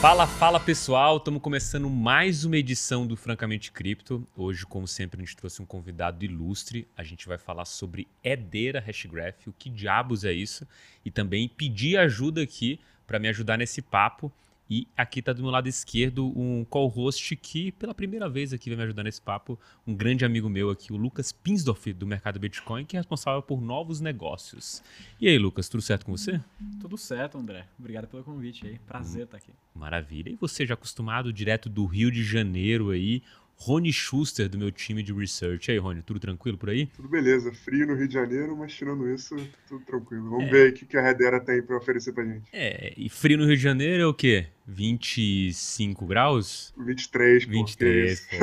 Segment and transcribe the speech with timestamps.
[0.00, 4.24] Fala, fala pessoal, estamos começando mais uma edição do Francamente Cripto.
[4.36, 6.86] Hoje, como sempre, a gente trouxe um convidado ilustre.
[6.96, 10.64] A gente vai falar sobre Hedera Hashgraph, o que diabos é isso,
[11.04, 12.78] e também pedir ajuda aqui
[13.08, 14.32] para me ajudar nesse papo.
[14.70, 18.76] E aqui está do meu lado esquerdo um co-host que, pela primeira vez aqui, vai
[18.76, 22.84] me ajudar nesse papo, um grande amigo meu aqui, o Lucas Pinsdorf, do Mercado Bitcoin,
[22.84, 24.82] que é responsável por novos negócios.
[25.20, 26.40] E aí, Lucas, tudo certo com você?
[26.80, 27.66] Tudo certo, André.
[27.78, 28.78] Obrigado pelo convite aí.
[28.80, 29.52] Prazer estar aqui.
[29.74, 30.30] Maravilha.
[30.30, 33.22] E você já acostumado direto do Rio de Janeiro aí,
[33.60, 35.68] Rony Schuster, do meu time de research.
[35.68, 36.86] E aí, Rony, tudo tranquilo por aí?
[36.86, 37.52] Tudo beleza.
[37.52, 39.36] Frio no Rio de Janeiro, mas tirando isso,
[39.68, 40.30] tudo tranquilo.
[40.30, 40.50] Vamos é.
[40.50, 42.48] ver o que a Redera tem para oferecer pra gente.
[42.52, 44.46] É, e frio no Rio de Janeiro é o quê?
[44.66, 46.72] 25 graus?
[46.78, 47.50] 23, pô.
[47.50, 48.36] 23, pô.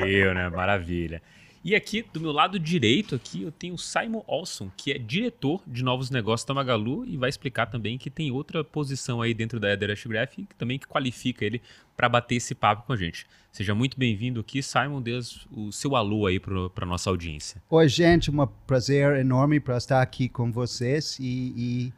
[0.00, 0.48] Frio, né?
[0.48, 1.20] Maravilha.
[1.64, 5.62] E aqui, do meu lado direito, aqui eu tenho o Simon Olson, que é diretor
[5.66, 9.58] de novos negócios da Magalu e vai explicar também que tem outra posição aí dentro
[9.58, 11.62] da Eder Graph que também que qualifica ele
[11.96, 13.26] para bater esse papo com a gente.
[13.50, 15.18] Seja muito bem-vindo aqui, Simon, dê
[15.50, 17.62] o seu alô aí para nossa audiência.
[17.70, 21.90] Oi, gente, um prazer enorme para estar aqui com vocês e,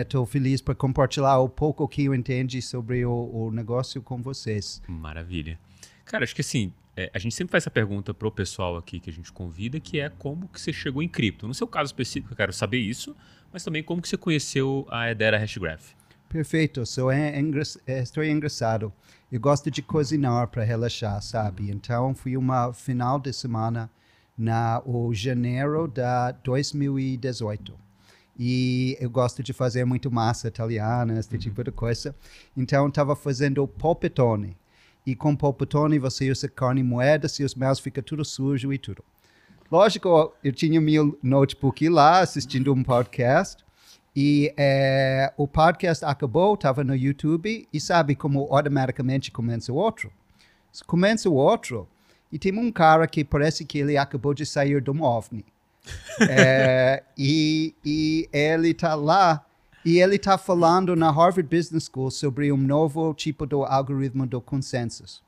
[0.00, 4.20] estou é, feliz para compartilhar o pouco que eu entendi sobre o, o negócio com
[4.20, 4.82] vocês.
[4.88, 5.56] Maravilha.
[6.04, 9.08] Cara, acho que assim, é, a gente sempre faz essa pergunta pro pessoal aqui que
[9.08, 11.48] a gente convida, que é como que você chegou em cripto.
[11.48, 13.16] No seu caso específico, eu quero saber isso,
[13.50, 15.92] mas também como que você conheceu a Edera Hashgraph.
[16.28, 17.32] Perfeito, so é,
[17.86, 18.92] é, estou engraçado.
[19.32, 21.70] Eu gosto de cozinhar para relaxar, sabe?
[21.70, 23.90] Então, fui uma final de semana
[24.36, 26.02] na o janeiro de
[26.44, 27.74] 2018.
[28.38, 31.40] E eu gosto de fazer muito massa italiana, esse uhum.
[31.40, 32.14] tipo de coisa.
[32.54, 34.59] Então, estava fazendo polpettone
[35.10, 39.02] e com polpetone você usa carne moeda, seus mãos ficam tudo sujo e tudo.
[39.70, 43.64] Lógico, eu tinha meu notebook lá assistindo um podcast
[44.14, 50.12] e é, o podcast acabou, estava no YouTube e sabe como automaticamente começa o outro?
[50.86, 51.88] Começa o outro
[52.30, 55.44] e tem um cara que parece que ele acabou de sair de um OVNI.
[56.28, 59.44] é, e, e ele está lá
[59.84, 64.40] e ele está falando na Harvard Business School sobre um novo tipo de algoritmo do
[64.40, 65.22] consenso.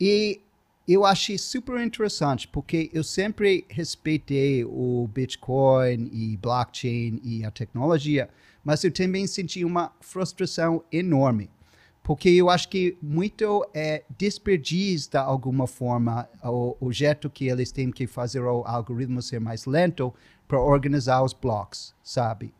[0.00, 0.40] E
[0.86, 8.28] eu achei super interessante, porque eu sempre respeitei o Bitcoin e blockchain e a tecnologia,
[8.64, 11.50] mas eu também senti uma frustração enorme,
[12.02, 17.70] porque eu acho que muito é desperdício de alguma forma o, o jeito que eles
[17.70, 20.12] têm que fazer o algoritmo ser mais lento
[20.46, 22.52] para organizar os blocos, sabe?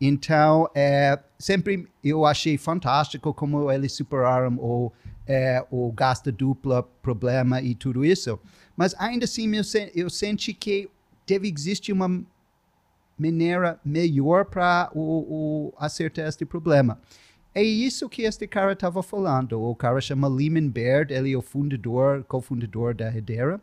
[0.00, 4.92] Então, é, sempre eu achei fantástico como eles superaram o,
[5.26, 8.38] é, o gasto dupla problema e tudo isso.
[8.76, 9.62] Mas ainda assim, eu,
[9.94, 10.88] eu senti que
[11.26, 12.24] deve existir uma
[13.18, 17.00] maneira melhor para o, o, acertar este problema.
[17.54, 19.60] É isso que este cara estava falando.
[19.60, 23.60] O cara chama Lehman Baird, ele é o fundador, cofundador da Hedera.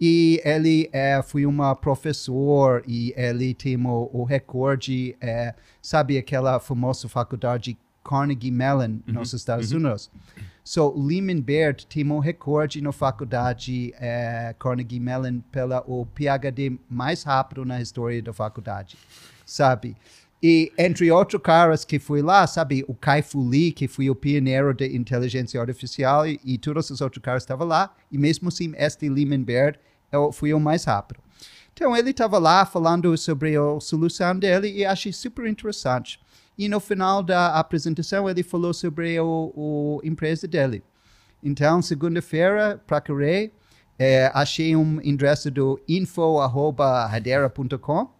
[0.00, 6.60] E ele é, foi uma professor e ele tem o, o recorde, é, sabe aquela
[6.60, 9.14] famosa faculdade Carnegie Mellon uhum.
[9.14, 9.78] nos Estados uhum.
[9.78, 10.10] Unidos.
[10.62, 17.22] So, Lehman Baird tem o recorde na faculdade é, Carnegie Mellon pela o PhD mais
[17.22, 18.96] rápido na história da faculdade,
[19.44, 19.96] sabe?
[20.42, 24.14] E entre outros caras que foi lá, sabe, o Kai Fu Lee, que foi o
[24.14, 28.74] pioneiro da inteligência artificial, e, e todos os outros caras estavam lá, e mesmo assim,
[28.76, 29.78] este Lehman Baird
[30.12, 31.20] eu fui o mais rápido.
[31.72, 36.20] Então, ele estava lá falando sobre a solução dele e achei super interessante.
[36.56, 40.82] E no final da apresentação, ele falou sobre o empresa dele.
[41.42, 43.52] Então, segunda-feira, procurei,
[43.98, 48.15] é, achei um endereço do info.hadera.com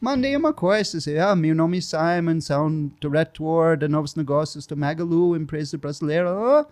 [0.00, 4.74] mandei uma coisa, assim, ah, meu nome é Simon, sou diretor de novos negócios da
[4.74, 6.30] Magalu, empresa brasileira.
[6.30, 6.66] Ah,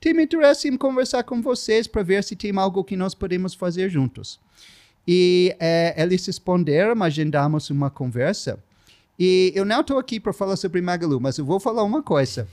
[0.00, 3.90] tem interesse em conversar com vocês para ver se tem algo que nós podemos fazer
[3.90, 4.38] juntos.
[5.06, 8.62] E é, eles responderam, agendamos uma conversa.
[9.18, 12.46] E eu não estou aqui para falar sobre Magalu, mas eu vou falar uma coisa.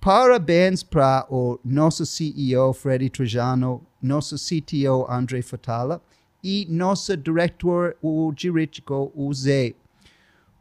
[0.00, 6.02] Parabéns para o nosso CEO, Freddy Trajano, nosso CTO, André Fatala,
[6.42, 9.74] e nosso diretor, o jurídico, o Zé.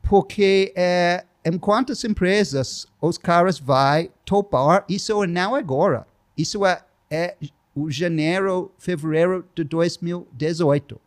[0.01, 6.07] Porque é, em quantas empresas os caras vão topar, isso é não agora.
[6.38, 7.35] Isso é, é
[7.75, 11.00] o janeiro, fevereiro de 2018.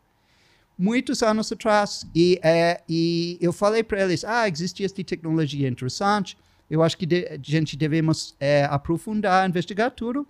[0.78, 2.06] Muitos anos atrás.
[2.14, 6.38] E, é, e eu falei para eles, ah, existe esta tecnologia interessante,
[6.70, 10.26] eu acho que de, a gente devemos é, aprofundar, investigar tudo.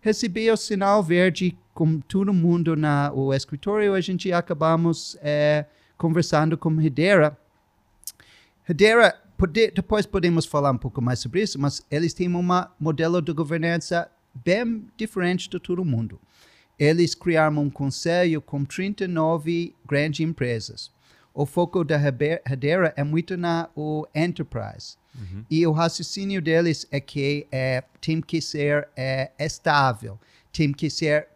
[0.00, 5.66] Recebi o sinal verde com todo mundo no escritório, a gente acabamos é,
[5.96, 7.36] conversando com Hedera.
[8.68, 12.48] Hedera pode, depois podemos falar um pouco mais sobre isso, mas eles têm um
[12.78, 16.18] modelo de governança bem diferente de todo mundo.
[16.78, 20.90] Eles criaram um conselho com 39 grandes empresas.
[21.32, 24.96] O foco da Hedera é muito na o enterprise.
[25.14, 25.44] Uhum.
[25.50, 30.18] E o raciocínio deles é que é, tem que ser é, estável,
[30.52, 31.28] tem que ser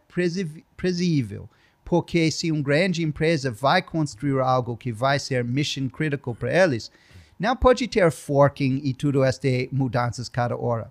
[0.76, 1.49] previsível.
[1.85, 6.90] Porque se uma grande empresa vai construir algo que vai ser mission critical para eles,
[7.38, 10.90] não pode ter forking e tudo estas mudanças cada hora.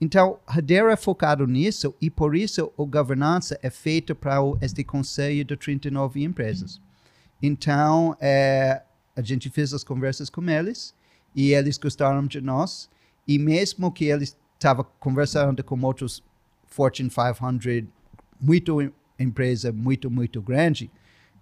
[0.00, 5.44] Então, Hedera é focado nisso e por isso a governança é feita para este conselho
[5.44, 6.80] de 39 empresas.
[7.42, 8.82] Então, é,
[9.16, 10.94] a gente fez as conversas com eles
[11.34, 12.88] e eles gostaram de nós.
[13.26, 16.22] E mesmo que eles estavam conversando com outros
[16.66, 17.88] Fortune 500,
[18.40, 20.90] muito empresa muito, muito grande,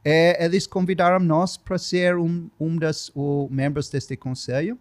[0.04, 3.12] é, eles convidaram nós para ser um, um dos
[3.50, 4.78] membros deste conselho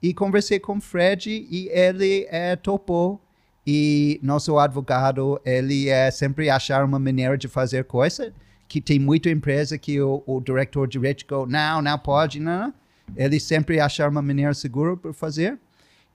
[0.00, 3.20] e conversei com o Fred e ele é, topou.
[3.66, 8.32] E nosso advogado, ele é, sempre achar uma maneira de fazer coisa
[8.74, 12.74] que tem muita empresa que o, o diretor direito não, não pode, não, não.
[13.14, 15.56] Ele sempre achar uma maneira segura para fazer.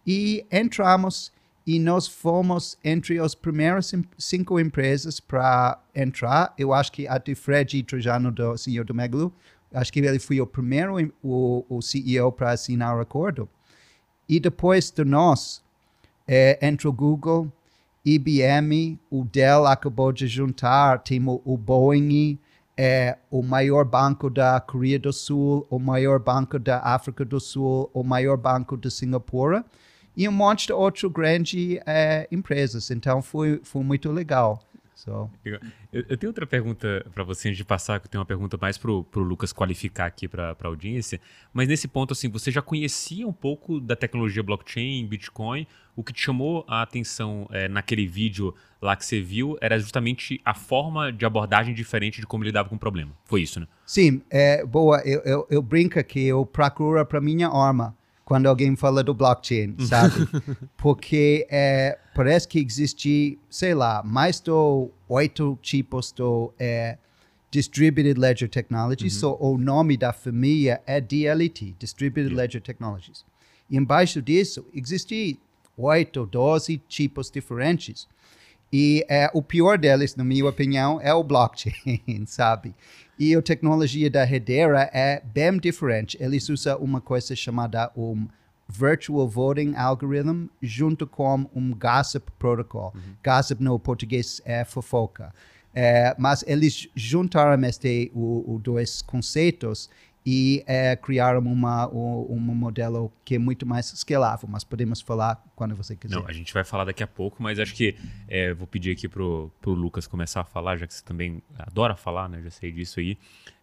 [0.05, 1.31] E entramos
[1.65, 6.53] e nós fomos entre as primeiras cinco empresas para entrar.
[6.57, 9.33] Eu acho que até Fred Trajano, do CEO do Megalu,
[9.73, 13.47] acho que ele foi o primeiro o, o CEO para assinar o acordo.
[14.27, 15.63] E depois de nós,
[16.27, 17.49] é, entrou Google,
[18.03, 22.37] IBM, o Dell acabou de juntar, tem o, o Boeing,
[22.81, 27.89] é, o maior banco da Coreia do Sul, o maior banco da África do Sul,
[27.93, 29.65] o maior banco de Singapura
[30.15, 32.89] e um monte de outras grandes é, empresas.
[32.89, 34.63] Então foi, foi muito legal.
[34.99, 35.31] So.
[35.45, 35.59] Eu,
[35.93, 38.77] eu, tenho outra pergunta para você antes de passar, que eu tenho uma pergunta mais
[38.77, 41.21] para o Lucas qualificar aqui para a audiência.
[41.53, 45.65] Mas nesse ponto, assim, você já conhecia um pouco da tecnologia blockchain, Bitcoin?
[45.95, 50.41] O que te chamou a atenção é, naquele vídeo lá que você viu era justamente
[50.43, 53.13] a forma de abordagem diferente de como lidava com o problema.
[53.23, 53.67] Foi isso, né?
[53.85, 55.01] Sim, é, boa.
[55.05, 57.97] Eu, eu, eu brinco que eu procuro para minha arma
[58.29, 60.13] quando alguém fala do blockchain, sabe?
[60.77, 64.51] Porque é, parece que existe, sei lá, mais de
[65.07, 66.21] oito tipos de
[66.59, 66.99] é,
[67.49, 69.15] Distributed Ledger Technologies.
[69.15, 69.19] Uhum.
[69.19, 72.43] So, o nome da família é DLT, Distributed yeah.
[72.43, 73.25] Ledger Technologies.
[73.67, 75.39] E embaixo disso, existem
[75.75, 78.07] oito, doze tipos diferentes.
[78.71, 82.75] E é, o pior deles, na minha opinião, é o blockchain, sabe?
[83.17, 86.17] E a tecnologia da Hedera é bem diferente.
[86.19, 88.27] Eles usam uma coisa chamada um
[88.67, 92.93] Virtual Voting Algorithm junto com um Gossip Protocol.
[92.95, 93.15] Uhum.
[93.25, 95.33] Gossip no português é fofoca.
[95.73, 99.89] É, mas eles juntaram este, o, o dois conceitos
[100.25, 105.75] e é, criaram uma, um, modelo que é muito mais escalável, mas podemos falar quando
[105.75, 106.15] você quiser.
[106.15, 107.95] Não, a gente vai falar daqui a pouco, mas acho que
[108.27, 111.95] é, vou pedir aqui pro, pro Lucas começar a falar, já que você também adora
[111.95, 112.41] falar, né?
[112.43, 113.17] Já sei disso aí.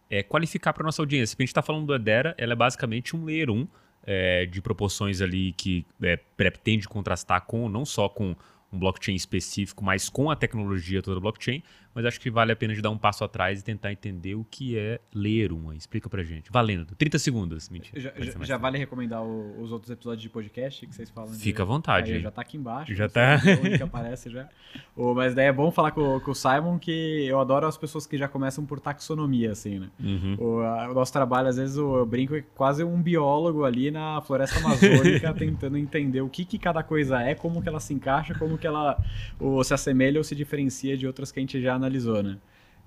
[0.09, 1.35] É, qualificar para nossa audiência.
[1.35, 3.67] Porque a gente está falando do Edera, ela é basicamente um layer 1
[4.03, 8.35] é, de proporções ali que é, pretende contrastar com, não só com
[8.71, 11.63] um blockchain específico, mas com a tecnologia toda blockchain,
[11.97, 14.43] mas acho que vale a pena de dar um passo atrás e tentar entender o
[14.43, 15.75] que é ler uma.
[15.75, 16.51] Explica pra gente.
[16.51, 16.93] Valendo.
[16.95, 17.69] 30 segundos.
[17.69, 17.99] Mentira.
[17.99, 21.33] Já, já, já vale recomendar o, os outros episódios de podcast que vocês falam?
[21.33, 21.61] Fica de...
[21.63, 22.13] à vontade.
[22.13, 22.93] Aí, já tá aqui embaixo.
[22.93, 23.41] Já tá.
[23.63, 24.47] Onde que aparece já.
[24.95, 28.05] Oh, mas daí é bom falar com, com, o Simon que eu adoro as pessoas
[28.05, 29.89] que já começam por taxonomia, assim, né?
[29.99, 30.35] Uhum.
[30.39, 34.21] O, a, o, nosso trabalho, às vezes, eu brinco é quase um biólogo ali na
[34.21, 38.35] floresta amazônica tentando entender o que, que cada coisa é, como que ela se encaixa,
[38.35, 39.03] como que ela
[39.39, 41.86] ou se assemelha ou se diferencia de outras que a gente já analisou,
[42.23, 42.37] né?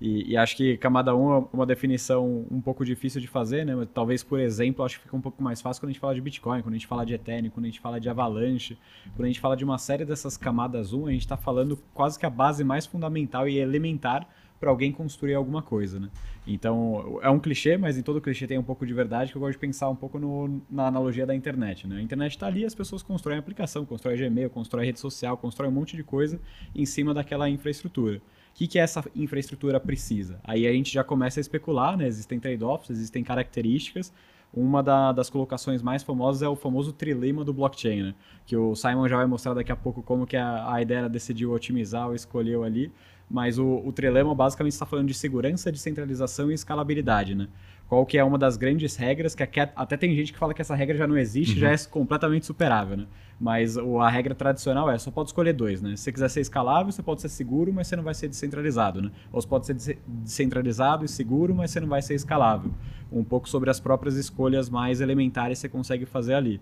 [0.01, 3.87] E, e, acho que camada 1 é uma definição um pouco difícil de fazer, né?
[3.93, 6.21] Talvez, por exemplo, acho que fica um pouco mais fácil quando a gente fala de
[6.21, 8.79] Bitcoin, quando a gente fala de Ethereum, quando a gente fala de Avalanche,
[9.15, 12.17] quando a gente fala de uma série dessas camadas 1, a gente está falando quase
[12.17, 14.27] que a base mais fundamental e elementar
[14.59, 16.09] para alguém construir alguma coisa, né?
[16.47, 19.39] Então, é um clichê, mas em todo clichê tem um pouco de verdade, que eu
[19.39, 21.97] gosto de pensar um pouco no, na analogia da internet, né?
[21.97, 25.73] A internet está ali, as pessoas constroem aplicação, constroem Gmail, constroem rede social, constroem um
[25.73, 26.39] monte de coisa
[26.75, 28.19] em cima daquela infraestrutura.
[28.51, 30.39] O que, que essa infraestrutura precisa?
[30.43, 32.05] Aí a gente já começa a especular, né?
[32.05, 34.13] Existem trade-offs, existem características.
[34.53, 38.15] Uma da, das colocações mais famosas é o famoso trilema do blockchain, né?
[38.45, 41.53] Que o Simon já vai mostrar daqui a pouco como que a, a ideia decidiu
[41.53, 42.91] otimizar ou escolheu ali.
[43.29, 47.47] Mas o, o trilema basicamente está falando de segurança, descentralização e escalabilidade, né?
[47.91, 50.73] Qual que é uma das grandes regras, que até tem gente que fala que essa
[50.73, 51.59] regra já não existe, uhum.
[51.59, 53.05] já é completamente superável, né?
[53.37, 55.97] Mas a regra tradicional é, só pode escolher dois, né?
[55.97, 59.01] Se você quiser ser escalável, você pode ser seguro, mas você não vai ser descentralizado,
[59.01, 59.11] né?
[59.29, 62.71] Ou você pode ser descentralizado e seguro, mas você não vai ser escalável.
[63.11, 66.61] Um pouco sobre as próprias escolhas mais elementares que você consegue fazer ali.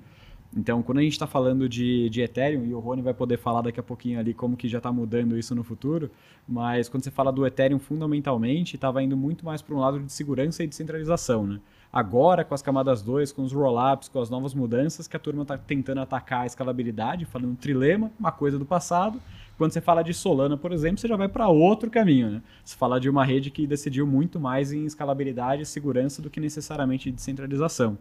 [0.55, 3.61] Então, quando a gente está falando de, de Ethereum, e o Rony vai poder falar
[3.61, 6.09] daqui a pouquinho ali como que já está mudando isso no futuro,
[6.47, 10.11] mas quando você fala do Ethereum, fundamentalmente, estava indo muito mais para um lado de
[10.11, 11.59] segurança e descentralização, né?
[11.91, 15.41] Agora, com as camadas 2, com os rollups, com as novas mudanças, que a turma
[15.41, 19.19] está tentando atacar a escalabilidade, falando trilema, uma coisa do passado.
[19.57, 22.29] Quando você fala de Solana, por exemplo, você já vai para outro caminho.
[22.29, 22.41] Né?
[22.63, 26.39] Você fala de uma rede que decidiu muito mais em escalabilidade e segurança do que
[26.39, 27.97] necessariamente descentralização.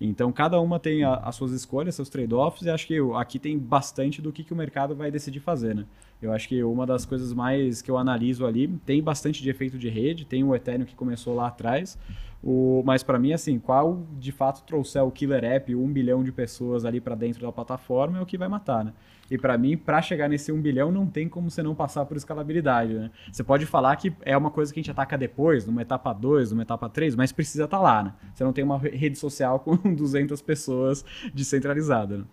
[0.00, 3.58] Então, cada uma tem a, as suas escolhas, seus trade-offs, e acho que aqui tem
[3.58, 5.74] bastante do que, que o mercado vai decidir fazer.
[5.74, 5.86] Né?
[6.20, 9.78] Eu acho que uma das coisas mais que eu analiso ali tem bastante de efeito
[9.78, 11.98] de rede, tem o Ethereum que começou lá atrás,
[12.42, 16.32] o, mas para mim, assim, qual de fato trouxer o killer app, um bilhão de
[16.32, 18.92] pessoas ali para dentro da plataforma é o que vai matar, né?
[19.30, 22.16] E para mim, para chegar nesse 1 bilhão, não tem como você não passar por
[22.16, 22.94] escalabilidade.
[22.94, 23.10] Né?
[23.32, 26.52] Você pode falar que é uma coisa que a gente ataca depois, numa etapa 2,
[26.52, 28.04] numa etapa 3, mas precisa estar tá lá.
[28.04, 28.14] Né?
[28.32, 31.04] Você não tem uma rede social com 200 pessoas
[31.34, 32.18] descentralizada.
[32.18, 32.24] Né?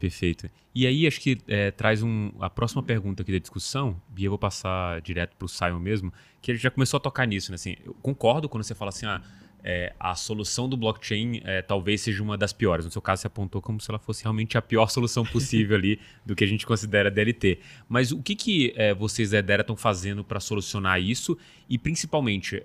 [0.00, 0.50] Perfeito.
[0.74, 4.30] E aí, acho que é, traz um, a próxima pergunta aqui da discussão, e eu
[4.30, 7.50] vou passar direto para o Simon mesmo, que ele já começou a tocar nisso.
[7.50, 7.56] Né?
[7.56, 9.20] Assim, eu concordo quando você fala assim, ah,
[9.62, 12.86] é, a solução do blockchain é, talvez seja uma das piores.
[12.86, 16.00] No seu caso, você apontou como se ela fosse realmente a pior solução possível ali
[16.24, 17.58] do que a gente considera DLT.
[17.86, 21.36] Mas o que, que vocês da Edera estão fazendo para solucionar isso?
[21.68, 22.64] E principalmente,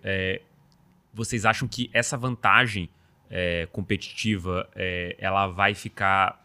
[1.14, 2.90] vocês acham que essa vantagem
[3.74, 4.70] competitiva
[5.20, 6.42] ela vai ficar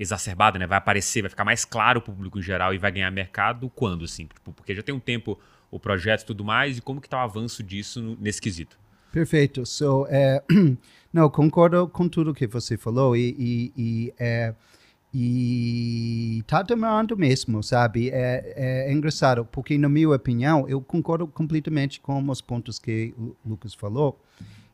[0.00, 0.66] exacerbada, né?
[0.66, 4.06] vai aparecer, vai ficar mais claro o público em geral e vai ganhar mercado quando?
[4.06, 4.26] Assim?
[4.26, 5.38] Tipo, porque já tem um tempo
[5.70, 8.76] o projeto e tudo mais, e como que está o avanço disso nesse quesito?
[9.12, 9.64] Perfeito.
[9.66, 10.42] So, é,
[11.12, 14.54] não, concordo com tudo que você falou e, e, e, é,
[15.12, 18.08] e tá demorando mesmo, sabe?
[18.10, 18.54] É,
[18.88, 23.74] é, engraçado, porque na minha opinião, eu concordo completamente com os pontos que o Lucas
[23.74, 24.18] falou.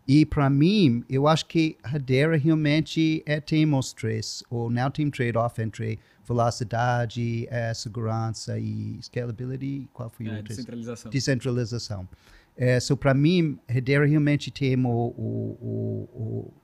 [0.06, 5.10] E para mim, eu acho que Hedera realmente é, tem os três, ou não tem
[5.10, 9.88] trade-off entre velocidade, é, segurança e scalability.
[9.92, 11.10] Qual foi o é, Descentralização.
[11.10, 12.08] Descentralização.
[12.56, 16.54] É, so, para mim, Hedera realmente tem o, o, o, o,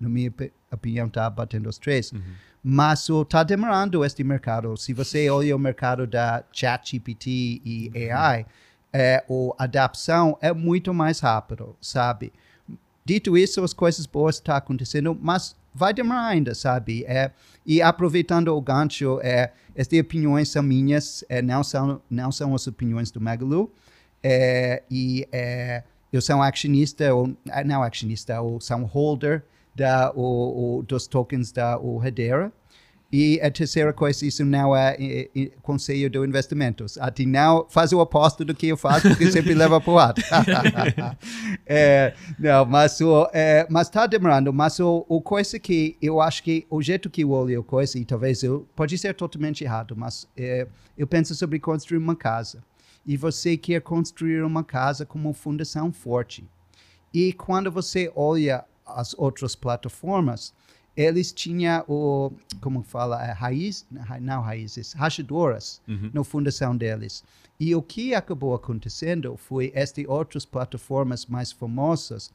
[0.00, 0.32] na minha
[0.72, 2.10] opinião, está batendo os três.
[2.10, 2.22] Uhum.
[2.62, 4.76] Mas está demorando este mercado.
[4.76, 8.16] Se você olha o mercado da ChatGPT e uhum.
[8.16, 8.46] AI,
[8.92, 9.24] é,
[9.58, 12.32] a adaptação é muito mais rápido, sabe?
[13.08, 17.06] Dito isso, as coisas boas estão tá acontecendo, mas vai demorar ainda, sabe?
[17.06, 17.30] É,
[17.64, 22.66] e aproveitando o gancho, é, estas opiniões são minhas, é, não, são, não são as
[22.66, 23.72] opiniões do Magalu.
[24.22, 29.42] É, e é, eu sou accionista, ou é, não accionista, ou sou holder
[29.74, 32.52] da, o, o, dos tokens da Hedera.
[33.10, 36.98] E a terceira coisa, isso não é, é, é conselho de investimentos.
[36.98, 40.22] Até não faz o oposto do que eu faço, porque sempre leva para o lado.
[41.66, 44.52] é, não, mas o, é, está demorando.
[44.52, 47.98] Mas o, o coisa que eu acho que o jeito que eu olho a coisa,
[47.98, 52.62] e talvez eu pode ser totalmente errado, mas é, eu penso sobre construir uma casa
[53.06, 56.44] e você quer construir uma casa com uma fundação forte.
[57.12, 60.52] E quando você olha as outras plataformas,
[60.98, 63.86] eles tinham o, como fala, a raiz,
[64.20, 66.10] não raízes, rachadoras uhum.
[66.12, 67.22] na fundação deles.
[67.60, 72.32] E o que acabou acontecendo foi estas outras plataformas mais famosas,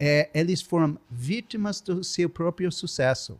[0.00, 3.38] é, eles foram vítimas do seu próprio sucesso.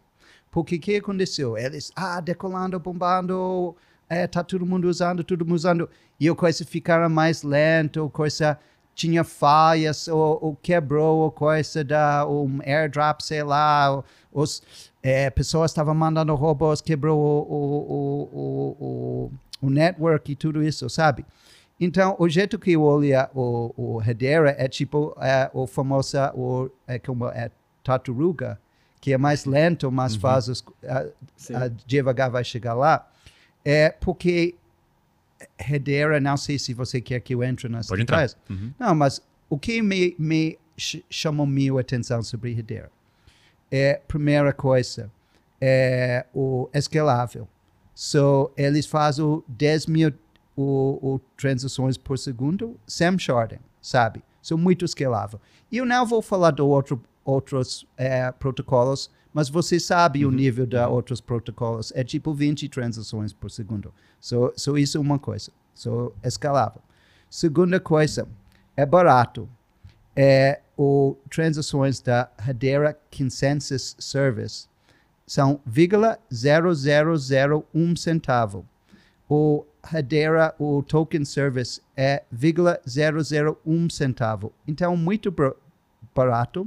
[0.51, 1.57] Porque o que aconteceu?
[1.57, 3.75] Eles, ah, decolando, bombando,
[4.11, 5.89] é, tá todo mundo usando, todo mundo usando,
[6.21, 8.59] e a coisa ficara mais lenta, a coisa
[8.97, 14.63] tinha falhas, ou, ou quebrou, ou coisa da um airdrop, sei lá, os
[15.03, 20.89] é, pessoas estavam mandando robôs, quebrou o, o, o, o, o network e tudo isso,
[20.89, 21.27] sabe?
[21.79, 26.71] Então, o jeito que eu olho o, o Hedera é tipo é, o famoso, o,
[26.87, 27.51] é como é
[27.85, 28.59] tartaruga,
[28.99, 30.21] que é mais lento, mas uhum.
[30.21, 33.07] faz os, a, a, devagar vai chegar lá
[33.67, 34.55] é porque
[35.59, 38.29] Hedera, não sei se você quer que eu entre nas Pode entrar.
[38.49, 38.73] Uhum.
[38.79, 40.59] Não, mas o que me, me
[41.11, 42.91] chamou minha atenção sobre Hedera
[43.71, 45.11] é, primeira coisa,
[45.61, 47.49] é o escalável.
[47.95, 50.13] So, eles fazem 10 mil
[50.55, 54.23] o, o transações por segundo sem sharding, sabe?
[54.43, 55.41] São muito escalável.
[55.71, 60.33] E eu não vou falar de outro, outros é, protocolos mas você sabe uhum.
[60.33, 61.93] o nível de outros protocolos.
[61.95, 63.93] É tipo 20 transações por segundo.
[64.19, 65.53] So, so isso é uma coisa.
[65.75, 66.81] So, escalável.
[67.29, 68.27] Segunda coisa,
[68.75, 69.47] é barato.
[70.17, 74.69] É, o transações da Hedera Consensus Service
[75.27, 78.65] são 0,0001 centavo.
[79.29, 84.51] O Hedera, o token service é 0,001 centavo.
[84.67, 85.31] Então, muito
[86.15, 86.67] barato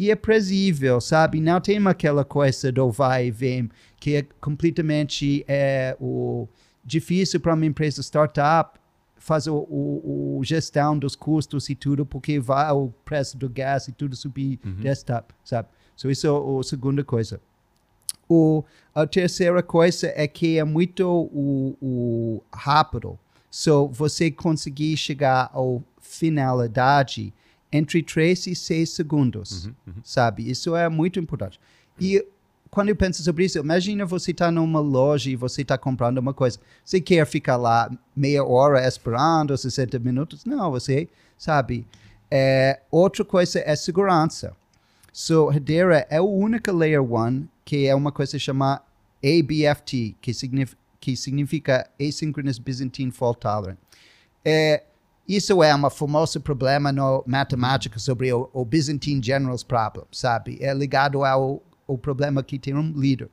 [0.00, 1.42] e é previsível, sabe?
[1.42, 6.48] Não tem aquela coisa do vai e vem, que é completamente é, o,
[6.82, 8.80] difícil para uma empresa startup
[9.18, 13.88] fazer o, o, o, gestão dos custos e tudo, porque vai o preço do gás
[13.88, 14.76] e tudo subir uhum.
[14.76, 15.68] desktop, sabe?
[15.94, 17.38] So isso é a segunda coisa.
[18.26, 18.64] O,
[18.94, 23.18] a terceira coisa é que é muito o, o rápido.
[23.50, 27.34] So, você conseguir chegar à finalidade
[27.72, 29.94] entre 3 e 6 segundos, uhum, uhum.
[30.02, 30.50] sabe?
[30.50, 31.60] Isso é muito importante.
[32.00, 32.24] E
[32.70, 36.18] quando eu penso sobre isso, imagina você estar tá numa loja e você está comprando
[36.18, 36.58] uma coisa.
[36.84, 40.44] Você quer ficar lá meia hora esperando, 60 minutos?
[40.44, 41.86] Não, você sabe.
[42.30, 44.56] É, outra coisa é segurança.
[45.12, 48.82] So, Hedera é a única Layer 1 que é uma coisa chamada
[49.22, 53.78] ABFT, que significa, que significa Asynchronous Byzantine Fault Tolerant.
[54.44, 54.84] É,
[55.36, 60.58] isso é um famoso problema no matemática sobre o, o Byzantine Generals Problem, sabe?
[60.60, 63.28] É ligado ao o problema que tem um líder.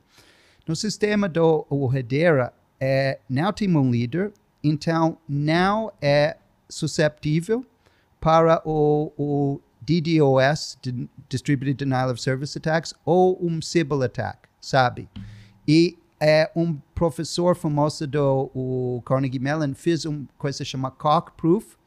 [0.66, 6.36] No sistema do Hedera, é, não tem um líder, então não é
[6.68, 7.64] susceptível
[8.20, 10.78] para o, o DDoS,
[11.28, 15.08] Distributed Denial of Service Attacks, ou um Sybil Attack, sabe?
[15.66, 21.77] E é um professor famoso do Carnegie Mellon fez uma coisa chamada Cock Proof,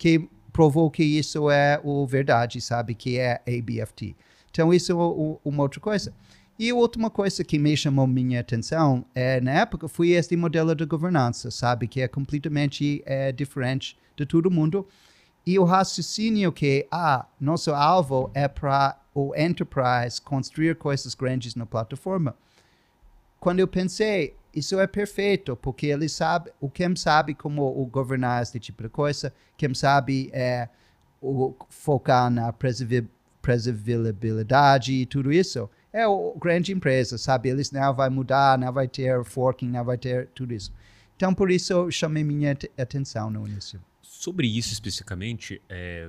[0.00, 2.94] que provou que isso é o verdade, sabe?
[2.94, 4.16] Que é ABFT.
[4.50, 4.94] Então, isso é
[5.46, 6.10] uma outra coisa.
[6.58, 10.74] E a última coisa que me chamou minha atenção, é, na época, foi este modelo
[10.74, 11.86] de governança, sabe?
[11.86, 14.88] Que é completamente é, diferente de todo mundo.
[15.46, 21.66] E o raciocínio que, ah, nosso alvo é para o enterprise construir coisas grandes na
[21.66, 22.34] plataforma.
[23.38, 28.58] Quando eu pensei, isso é perfeito, porque ele sabe, o Kim sabe como governar esse
[28.58, 30.68] tipo de coisa, Kim sabe é,
[31.20, 37.48] o, focar na previsibilidade e tudo isso é o grande empresa, sabe?
[37.48, 40.72] Eles não vai mudar, não vai ter forking, não vai ter tudo isso.
[41.16, 43.80] Então, por isso, eu chamei minha atenção no início.
[44.00, 46.08] Sobre isso especificamente, é,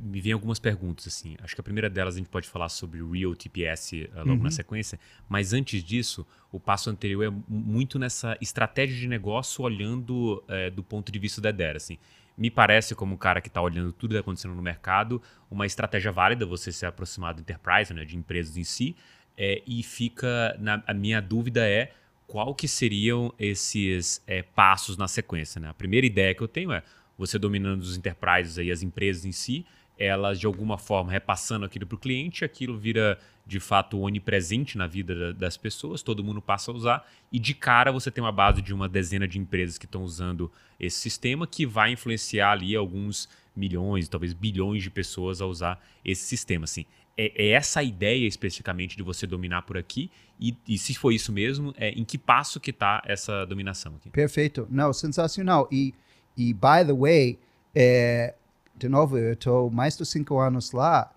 [0.00, 1.36] me vem algumas perguntas, assim.
[1.42, 4.42] Acho que a primeira delas a gente pode falar sobre Real TPS uh, logo uhum.
[4.42, 4.98] na sequência,
[5.28, 10.82] mas antes disso, o passo anterior é muito nessa estratégia de negócio olhando é, do
[10.82, 11.98] ponto de vista da Edera, assim.
[12.36, 15.20] Me parece, como um cara que está olhando tudo que está acontecendo no mercado,
[15.50, 18.94] uma estratégia válida você se aproximar do enterprise, né, de empresas em si,
[19.36, 21.92] é, e fica, na, a minha dúvida é
[22.28, 25.60] qual que seriam esses é, passos na sequência.
[25.60, 25.68] Né?
[25.68, 26.82] A primeira ideia que eu tenho é
[27.16, 29.66] você dominando os enterprises e as empresas em si,
[29.98, 34.86] elas de alguma forma repassando aquilo para o cliente, aquilo vira de fato onipresente na
[34.86, 38.60] vida das pessoas, todo mundo passa a usar, e de cara você tem uma base
[38.60, 43.28] de uma dezena de empresas que estão usando esse sistema que vai influenciar ali alguns
[43.56, 46.64] milhões, talvez bilhões de pessoas a usar esse sistema.
[46.64, 46.84] Assim,
[47.16, 50.10] é, é, essa ideia especificamente de você dominar por aqui?
[50.38, 54.08] E, e se for isso mesmo, é, em que passo que está essa dominação aqui?
[54.10, 54.68] Perfeito.
[54.70, 55.68] Não, sensacional.
[55.72, 55.92] E,
[56.36, 57.38] e by the way,
[57.74, 58.34] é,
[58.78, 61.10] de novo, eu estou mais de cinco anos lá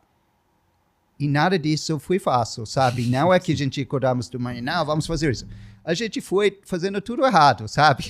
[1.21, 3.06] e nada disso foi fácil, sabe?
[3.06, 5.47] Não é que a gente acordamos de manhã, não, vamos fazer isso.
[5.86, 8.06] A gente foi fazendo tudo errado, sabe?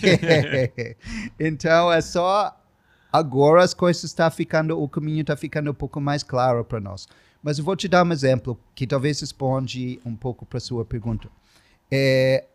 [1.38, 2.58] então, é só
[3.12, 6.80] agora as coisas estão tá ficando, o caminho está ficando um pouco mais claro para
[6.80, 7.06] nós.
[7.44, 10.86] Mas eu vou te dar um exemplo que talvez responde um pouco para a sua
[10.86, 11.28] pergunta.
[11.92, 12.46] É,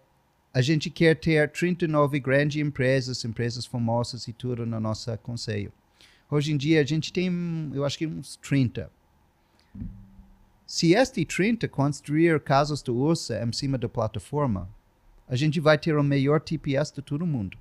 [0.54, 5.70] a gente quer ter 39 grandes empresas, empresas famosas e tudo no nosso conselho.
[6.30, 7.30] Hoje em dia a gente tem,
[7.72, 8.90] eu acho que uns 30.
[10.66, 14.68] Se este 30 construir casos de uso em cima da plataforma,
[15.28, 17.56] a gente vai ter o melhor TPS de todo mundo.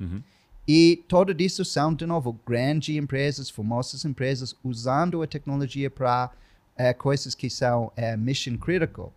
[0.00, 0.22] Uhum.
[0.66, 6.30] E tudo isso são, de novo, grandes empresas, famosas empresas, usando a tecnologia para
[6.76, 9.12] é, coisas que são é, mission critical,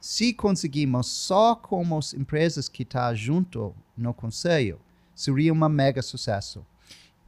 [0.00, 4.78] se conseguimos só com as empresas que estão tá junto no conselho,
[5.14, 6.64] seria um mega sucesso.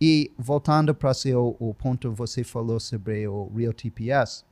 [0.00, 4.44] E voltando para o, o ponto você falou sobre o Real TPS,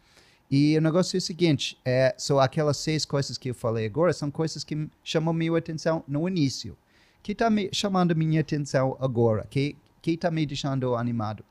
[0.51, 4.13] e o negócio é o seguinte, é, são aquelas seis coisas que eu falei agora,
[4.13, 6.77] são coisas que chamam minha atenção no início.
[7.23, 9.47] que está me chamando minha atenção agora?
[9.51, 11.45] que está me deixando animado?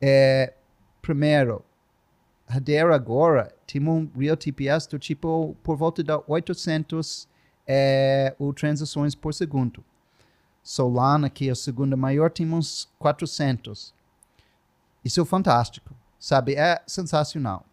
[0.00, 0.52] É,
[1.00, 1.64] primeiro,
[2.48, 7.28] Hedera agora tem um Real TPS do tipo por volta de 800
[7.66, 9.84] é, transações por segundo.
[10.66, 13.94] Solana, que é a segunda maior, tem uns 400.
[15.04, 16.56] Isso é fantástico, sabe?
[16.56, 17.64] É sensacional.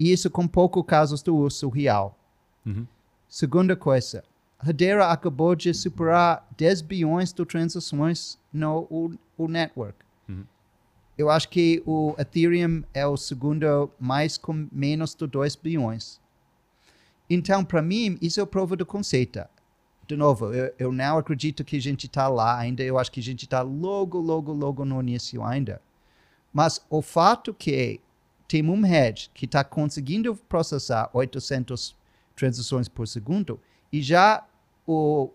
[0.00, 2.18] E isso com pouco casos de uso real.
[2.64, 2.86] Uhum.
[3.28, 4.24] Segunda coisa,
[4.66, 9.98] Hedera acabou de superar 10 bilhões de transações no o, o network.
[10.30, 10.44] Uhum.
[11.18, 16.18] eu acho que o Ethereum é o segundo mais com menos de 2 bilhões.
[17.28, 19.44] Então, para mim, isso é prova do conceito.
[20.08, 22.82] De novo, eu, eu não acredito que a gente está lá ainda.
[22.82, 25.82] Eu acho que a gente está logo, logo, logo no início ainda.
[26.50, 28.00] Mas o fato que
[28.48, 31.94] tem um hedge que está conseguindo processar 800
[32.34, 33.60] transações por segundo
[33.92, 34.46] e já
[34.86, 35.30] o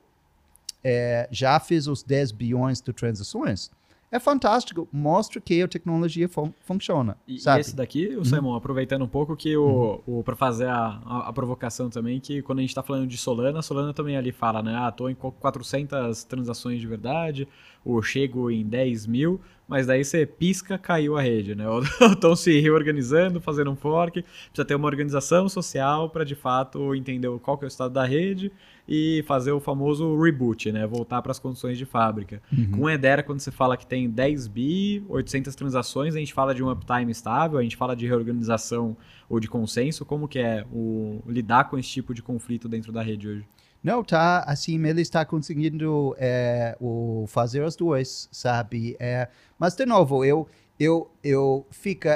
[0.84, 3.72] é, já fez os 10 bilhões de transações,
[4.14, 7.18] é fantástico, mostra que a tecnologia fun funciona.
[7.28, 8.26] E, e esse daqui, o uhum.
[8.26, 10.20] Simon, aproveitando um pouco que o, uhum.
[10.20, 13.18] o para fazer a, a, a, provocação também, que quando a gente está falando de
[13.18, 14.76] Solana, Solana também ali fala, né?
[14.78, 17.48] Ah, tô em 400 transações de verdade,
[17.84, 21.66] ou chego em 10 mil, mas daí você pisca, caiu a rede, né?
[22.14, 27.30] Estão se reorganizando, fazendo um fork, precisa ter uma organização social para de fato entender
[27.40, 28.52] qual que é o estado da rede
[28.88, 30.86] e fazer o famoso reboot, né?
[30.86, 32.42] Voltar para as condições de fábrica.
[32.52, 32.72] Uhum.
[32.72, 36.64] Com Edera, quando você fala que tem 10 bi, 800 transações, a gente fala de
[36.64, 38.98] um uptime estável, a gente fala de reorganização
[39.30, 40.06] ou de consenso.
[40.06, 43.46] Como que é o lidar com esse tipo de conflito dentro da rede hoje?
[43.82, 48.96] Não, tá, assim, ele está conseguindo é, o fazer os dois, sabe?
[48.98, 49.28] É,
[49.60, 50.48] mas, de novo, eu,
[50.80, 52.08] eu, eu fico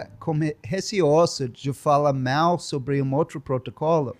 [0.64, 4.16] receoso de falar mal sobre um outro protocolo,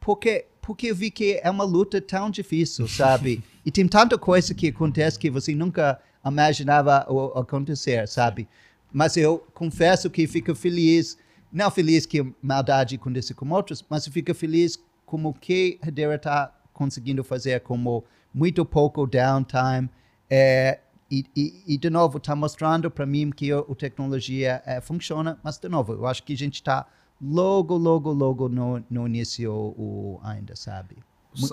[0.00, 3.42] porque porque eu vi que é uma luta tão difícil, sabe?
[3.66, 8.48] e tem tanta coisa que acontece que você nunca imaginava acontecer, sabe?
[8.92, 11.18] Mas eu confesso que fico feliz,
[11.52, 16.14] não feliz que maldade acontece com outros, mas eu fico feliz como que a Hedera
[16.14, 19.90] está conseguindo fazer, como muito pouco downtime,
[20.30, 20.78] é,
[21.10, 25.38] e, e, e, de novo, está mostrando para mim que a, a tecnologia é, funciona,
[25.42, 26.86] mas de novo, eu acho que a gente está
[27.22, 30.96] logo, logo, logo no, no início o, ainda, sabe?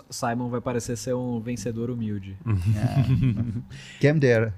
[0.09, 2.37] Simon vai parecer ser um vencedor humilde.
[2.47, 3.99] é.
[3.99, 4.53] Quem dera.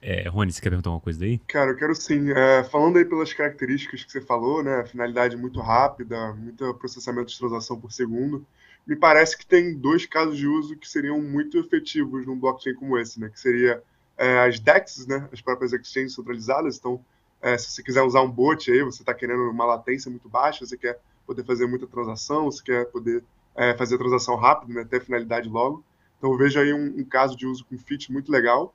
[0.00, 1.38] É, Rony, você quer perguntar uma coisa daí?
[1.48, 2.30] Cara, eu quero sim.
[2.30, 4.84] É, falando aí pelas características que você falou, né?
[4.84, 8.46] Finalidade muito rápida, muito processamento de transação por segundo.
[8.86, 12.98] Me parece que tem dois casos de uso que seriam muito efetivos num blockchain como
[12.98, 13.30] esse, né?
[13.30, 13.82] Que seria
[14.18, 15.26] é, as DEXs, né?
[15.32, 16.76] As próprias exchanges centralizadas.
[16.76, 17.02] Então,
[17.44, 20.64] é, se você quiser usar um bot aí, você está querendo uma latência muito baixa,
[20.64, 23.22] você quer poder fazer muita transação, você quer poder
[23.54, 25.84] é, fazer a transação rápido, né, até finalidade logo.
[26.16, 28.74] Então vejo aí um, um caso de uso com fit muito legal.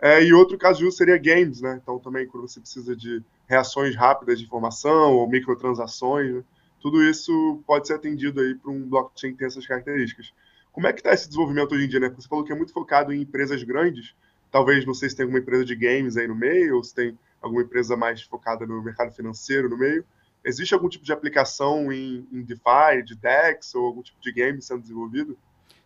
[0.00, 1.78] É, e outro caso de uso seria games, né?
[1.82, 6.44] Então também quando você precisa de reações rápidas de informação ou microtransações, né?
[6.80, 10.32] tudo isso pode ser atendido aí para um blockchain que tem essas características.
[10.72, 12.08] Como é que está esse desenvolvimento hoje em dia, né?
[12.16, 14.14] Você falou que é muito focado em empresas grandes.
[14.50, 17.18] Talvez, não sei se tem alguma empresa de games aí no meio, ou se tem
[17.46, 20.04] alguma empresa mais focada no mercado financeiro no meio.
[20.44, 24.62] Existe algum tipo de aplicação em, em DeFi, de DEX ou algum tipo de game
[24.62, 25.36] sendo desenvolvido?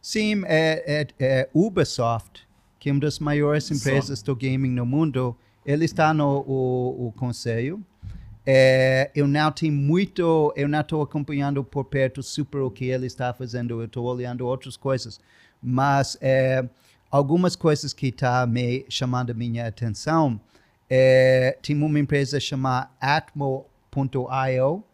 [0.03, 2.47] Sim, é, é, é Ubisoft,
[2.79, 5.37] que é uma das maiores empresas do gaming no mundo.
[5.65, 7.85] Ele está no o, o conselho.
[8.45, 13.07] É, eu não tenho muito, eu não estou acompanhando por perto super o que ele
[13.07, 13.81] está fazendo.
[13.81, 15.21] Eu estou olhando outras coisas,
[15.63, 16.67] mas é,
[17.11, 20.41] algumas coisas que estão tá me chamando a minha atenção
[20.91, 24.85] é, tem uma empresa chamada Atmo.io,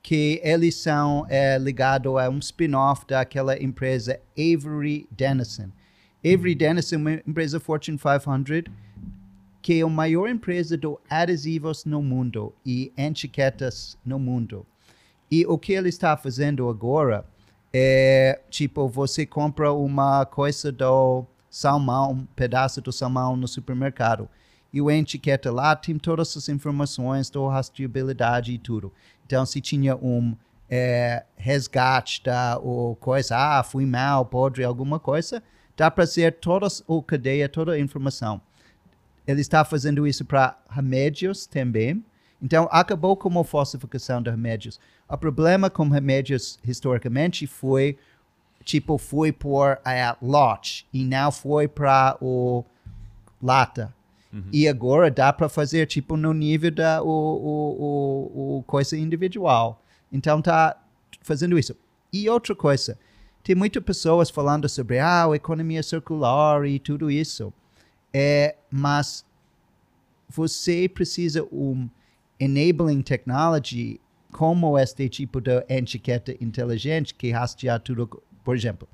[0.00, 5.70] que eles são é, ligados a um spin-off daquela empresa Avery Dennison.
[6.24, 8.72] Avery Dennison é uma empresa Fortune 500,
[9.60, 14.64] que é a maior empresa de adesivos no mundo e etiquetas no mundo.
[15.30, 17.24] E o que ele está fazendo agora
[17.72, 24.28] é, tipo, você compra uma coisa do salmão, um pedaço do salmão no supermercado
[24.72, 28.92] e o etiqueta lá tem todas as informações da rastreabilidade e tudo.
[29.26, 30.36] Então, se tinha um
[30.68, 35.42] é, resgate da ou coisa, ah, fui mal, podre, alguma coisa,
[35.76, 38.40] dá para ser toda a cadeia, toda a informação.
[39.26, 42.04] Ele está fazendo isso para remédios também.
[42.42, 44.80] Então, acabou com a falsificação de remédios.
[45.08, 47.98] O problema com remédios, historicamente, foi,
[48.64, 52.64] tipo, foi por a lote e não foi para o
[53.42, 53.94] lata.
[54.32, 54.44] Uhum.
[54.52, 59.82] E agora dá para fazer tipo no nível da o, o, o, o, coisa individual.
[60.12, 60.76] Então tá
[61.22, 61.76] fazendo isso.
[62.12, 62.98] E outra coisa,
[63.42, 67.52] tem muitas pessoas falando sobre ah, a economia circular e tudo isso.
[68.12, 69.24] É, mas
[70.28, 71.88] você precisa um
[72.38, 74.00] enabling technology
[74.32, 78.88] como este tipo de etiqueta inteligente que rastrear tudo, por exemplo.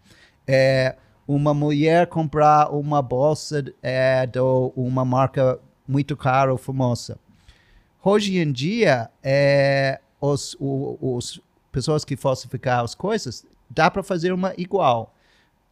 [0.47, 4.39] É, uma mulher comprar uma bolsa é, de
[4.77, 7.19] uma marca muito cara ou famosa.
[8.03, 11.41] Hoje em dia, é, os, os
[11.73, 15.13] pessoas que falsificam as coisas, dá para fazer uma igual.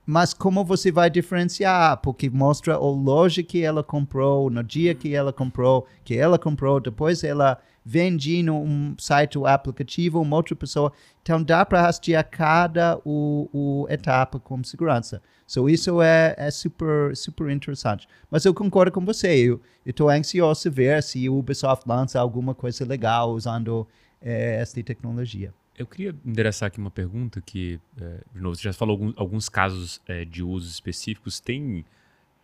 [0.05, 1.97] mas como você vai diferenciar?
[1.99, 6.81] Porque mostra o loja que ela comprou, no dia que ela comprou, que ela comprou,
[6.81, 10.93] depois ela vende num site ou aplicativo, uma outra pessoa.
[11.23, 15.21] Então dá para rastrear cada o, o etapa com segurança.
[15.47, 18.09] So isso é, é super, super interessante.
[18.31, 19.35] Mas eu concordo com você.
[19.37, 23.87] Eu estou ansioso ver se o Ubisoft lança alguma coisa legal usando
[24.21, 25.53] é, esta tecnologia.
[25.77, 29.49] Eu queria endereçar aqui uma pergunta que, é, de novo, você já falou alguns, alguns
[29.49, 31.41] casos é, de usos específicos.
[31.41, 31.85] Tem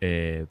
[0.01, 0.45] é,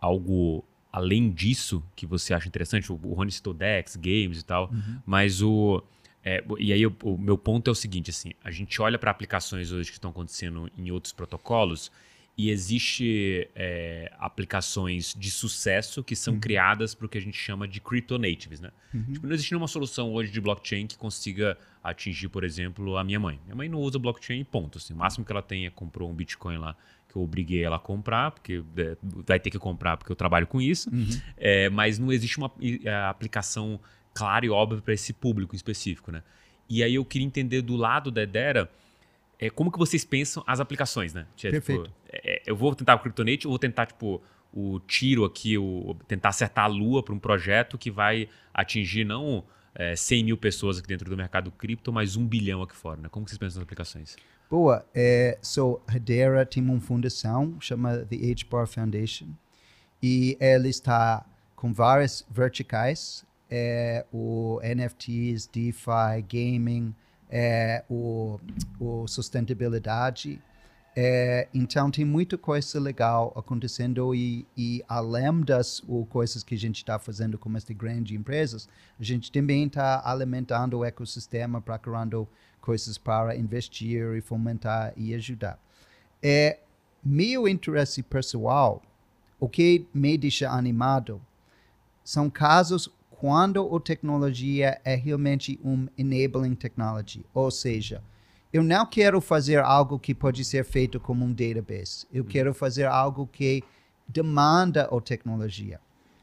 [0.00, 2.92] algo além disso que você acha interessante?
[2.92, 5.00] O, o Rony citou Dex, games e tal, uhum.
[5.04, 5.82] mas o...
[6.24, 9.10] É, e aí o, o, meu ponto é o seguinte, assim, a gente olha para
[9.10, 11.90] aplicações hoje que estão acontecendo em outros protocolos
[12.38, 16.40] e existe é, aplicações de sucesso que são uhum.
[16.40, 18.70] criadas para o que a gente chama de crypto natives, né?
[18.94, 19.12] Uhum.
[19.12, 23.20] Tipo, não existe nenhuma solução hoje de blockchain que consiga atingir, por exemplo, a minha
[23.20, 23.40] mãe.
[23.44, 24.78] Minha mãe não usa blockchain e ponto.
[24.78, 26.76] Assim, o máximo que ela tem é comprou um Bitcoin lá
[27.14, 30.48] que eu obriguei ela a comprar, porque é, vai ter que comprar porque eu trabalho
[30.48, 30.90] com isso.
[30.92, 31.06] Uhum.
[31.36, 32.50] É, mas não existe uma
[33.08, 33.80] aplicação
[34.12, 36.24] clara e óbvia para esse público específico, né?
[36.68, 38.68] E aí eu queria entender do lado da Edera
[39.38, 41.26] é, como que vocês pensam as aplicações, né?
[41.36, 41.84] Tipo, Perfeito.
[41.84, 44.20] Tipo, é, eu vou tentar o Kryptonite ou vou tentar, tipo,
[44.52, 49.44] o tiro aqui, o, tentar acertar a lua para um projeto que vai atingir não
[49.72, 53.08] é, 100 mil pessoas aqui dentro do mercado cripto, mas um bilhão aqui fora, né?
[53.08, 54.16] Como que vocês pensam nas aplicações?
[54.54, 54.86] Boa.
[54.94, 59.26] É, so, Hedera tem uma fundação, chama The H-Bar Foundation,
[60.00, 66.94] e ela está com várias verticais, é, o NFTs, DeFi, gaming,
[67.28, 68.38] é, o,
[68.78, 70.40] o sustentabilidade.
[70.94, 76.58] É, então tem muita coisa legal acontecendo e, e além das o, coisas que a
[76.58, 78.68] gente está fazendo com essas grandes empresas,
[79.00, 82.28] a gente também está alimentando o ecossistema, procurando
[82.64, 85.58] coisas para investir e fomentar e ajudar.
[86.22, 86.60] É
[87.04, 88.80] meu interesse pessoal,
[89.38, 91.20] o que me deixa animado,
[92.02, 98.02] são casos quando a tecnologia é realmente um enabling technology, ou seja,
[98.50, 102.06] eu não quero fazer algo que pode ser feito como um database.
[102.12, 103.62] Eu quero fazer algo que
[104.08, 105.80] demanda a tecnologia.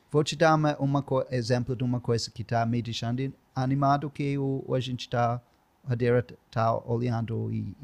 [0.09, 4.63] Vou te dar um exemplo de uma coisa que está me deixando animado, que o,
[4.73, 5.41] a gente está
[5.89, 7.75] está olhando e,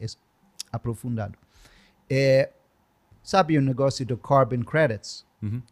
[0.00, 0.06] e
[0.72, 1.38] aprofundando.
[2.08, 2.50] É,
[3.22, 5.26] sabe o negócio do carbon credits?
[5.42, 5.62] Uhum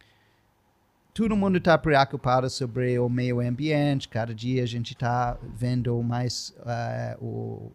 [1.18, 4.08] todo mundo está preocupado sobre o meio ambiente.
[4.08, 7.72] Cada dia a gente está vendo mais uh, o,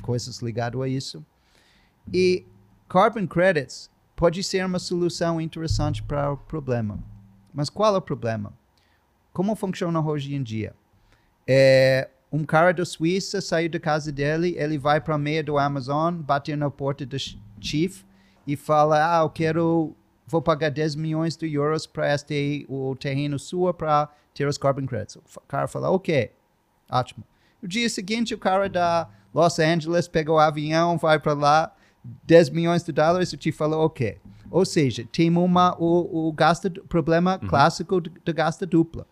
[0.00, 1.24] coisas ligadas a isso.
[2.12, 2.44] E
[2.88, 6.98] carbon credits pode ser uma solução interessante para o problema.
[7.54, 8.52] Mas qual é o problema?
[9.32, 10.74] Como funciona hoje em dia?
[11.46, 15.58] É, um cara da Suíça saiu da casa dele, ele vai para o meio do
[15.58, 17.16] Amazon, bate na porta do
[17.60, 18.02] chief
[18.46, 19.94] e fala: Ah, eu quero
[20.32, 24.86] vou pagar 10 milhões de euros para este o terreno sua para ter os carbon
[24.86, 25.16] credits.
[25.16, 26.32] O cara fala, ok,
[26.90, 27.22] ótimo.
[27.60, 31.76] No dia seguinte, o cara da Los Angeles pega o avião, vai para lá,
[32.24, 34.18] 10 milhões de dólares, e te fala, ok.
[34.50, 37.48] Ou seja, tem uma, o, o gasto, problema uhum.
[37.48, 39.06] clássico de, de gasto dupla.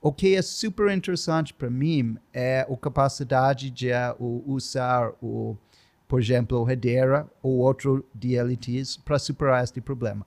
[0.00, 5.56] O que é super interessante para mim é a capacidade de uh, usar o
[6.10, 10.26] por exemplo, o Hedera ou outro DLTs para superar este problema.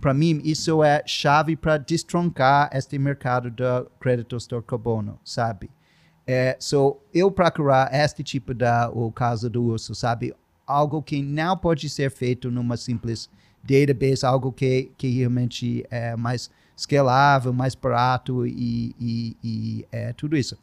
[0.00, 3.64] Para mim, isso é chave para destroncar este mercado de
[3.98, 5.68] créditos de carbono, sabe?
[6.24, 10.32] É, so, eu procurar este tipo de o caso do uso, sabe?
[10.64, 13.28] Algo que não pode ser feito numa simples
[13.64, 20.36] database, algo que, que realmente é mais escalável, mais barato e, e, e é, tudo
[20.36, 20.58] isso.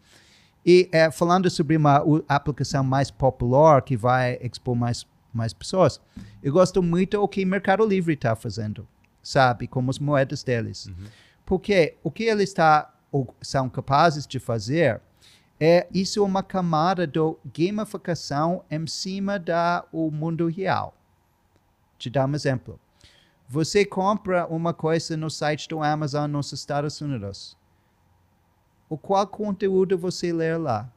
[0.65, 5.99] E é, falando sobre uma aplicação mais popular que vai expor mais, mais pessoas,
[6.41, 8.87] eu gosto muito o que o Mercado Livre está fazendo,
[9.21, 9.67] sabe?
[9.67, 10.85] Como as moedas deles.
[10.85, 11.07] Uhum.
[11.45, 12.93] Porque o que eles tá,
[13.41, 15.01] são capazes de fazer
[15.59, 17.19] é isso é uma camada de
[17.53, 20.95] gamificação em cima do mundo real.
[21.97, 22.79] Te dar um exemplo.
[23.53, 27.55] Você compra uma coisa no site do Amazon nos Estados Unidos
[28.89, 30.91] o qual conteúdo você lê lá,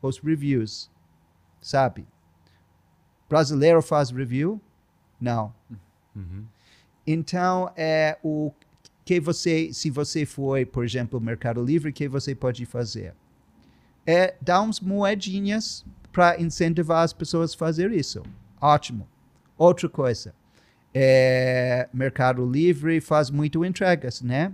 [0.00, 0.90] os reviews,
[1.60, 2.04] sabe?
[3.28, 4.60] Brasileiro faz review?
[5.20, 5.54] Não.
[6.14, 6.44] Uhum.
[7.06, 8.52] Então, é o
[9.04, 13.14] que você, se você for, por exemplo, Mercado Livre, o que você pode fazer?
[14.04, 18.22] É dar uns moedinhas para incentivar as pessoas a fazer isso.
[18.60, 19.08] Ótimo.
[19.56, 20.34] Outra coisa,
[20.94, 24.52] é, Mercado Livre faz muito entregas, né?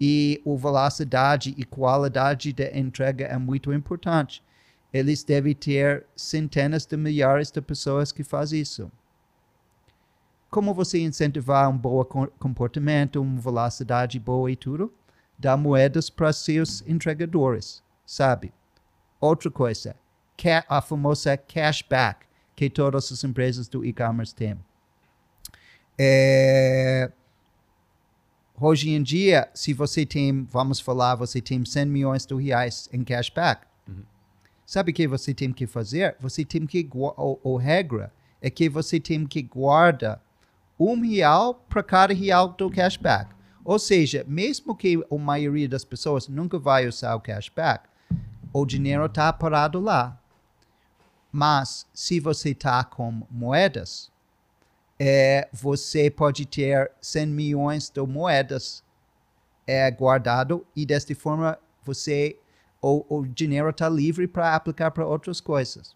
[0.00, 4.42] e a velocidade e qualidade da entrega é muito importante.
[4.92, 8.90] Eles devem ter centenas de milhares de pessoas que fazem isso.
[10.50, 12.04] como você incentivar um bom
[12.38, 14.92] comportamento, uma velocidade boa e tudo?
[15.36, 18.52] Dá moedas para seus entregadores, sabe?
[19.20, 19.96] Outra coisa,
[20.68, 24.56] a famosa cashback que todas as empresas do e-commerce têm.
[25.98, 27.10] É,
[28.60, 33.04] hoje em dia, se você tem, vamos falar, você tem 100 milhões de reais em
[33.04, 34.02] cashback, uhum.
[34.66, 36.16] sabe o que você tem que fazer?
[36.20, 40.20] Você tem que, o, regra é que você tem que guardar
[40.78, 43.32] um real para cada real do cashback.
[43.64, 47.88] Ou seja, mesmo que a maioria das pessoas nunca vai usar o cashback,
[48.52, 50.20] o dinheiro está parado lá.
[51.32, 54.12] Mas se você está com moedas,
[55.06, 58.82] é, você pode ter 100 milhões de moedas
[59.66, 62.38] é, guardado e desta forma você
[62.80, 65.94] o, o dinheiro está livre para aplicar para outras coisas.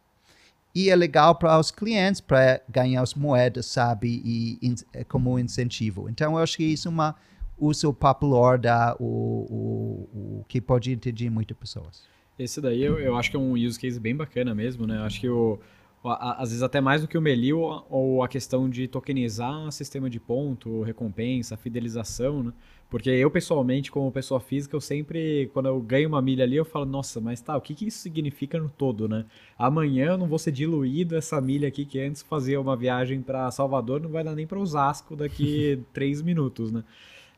[0.75, 5.39] E é legal para os clientes para ganhar as moedas, sabe, e in, é como
[5.39, 6.11] incentivo.
[6.11, 7.17] Então eu acho que isso é uma
[7.59, 12.03] uso popular da o, o, o que pode entender muitas pessoas.
[12.39, 14.99] Esse daí eu, eu acho que é um use case bem bacana mesmo, né?
[14.99, 15.59] Eu acho que o,
[16.05, 17.59] às vezes até mais do que o Melio
[17.91, 22.53] ou a questão de tokenizar sistema de ponto, recompensa, fidelização, né?
[22.91, 26.65] Porque eu, pessoalmente, como pessoa física, eu sempre, quando eu ganho uma milha ali, eu
[26.65, 29.27] falo, nossa, mas tá, o que, que isso significa no todo, né?
[29.59, 33.51] Amanhã eu não vou ser diluído essa milha aqui que antes fazia uma viagem para
[33.51, 36.83] Salvador, não vai dar nem para Osasco daqui três minutos, né?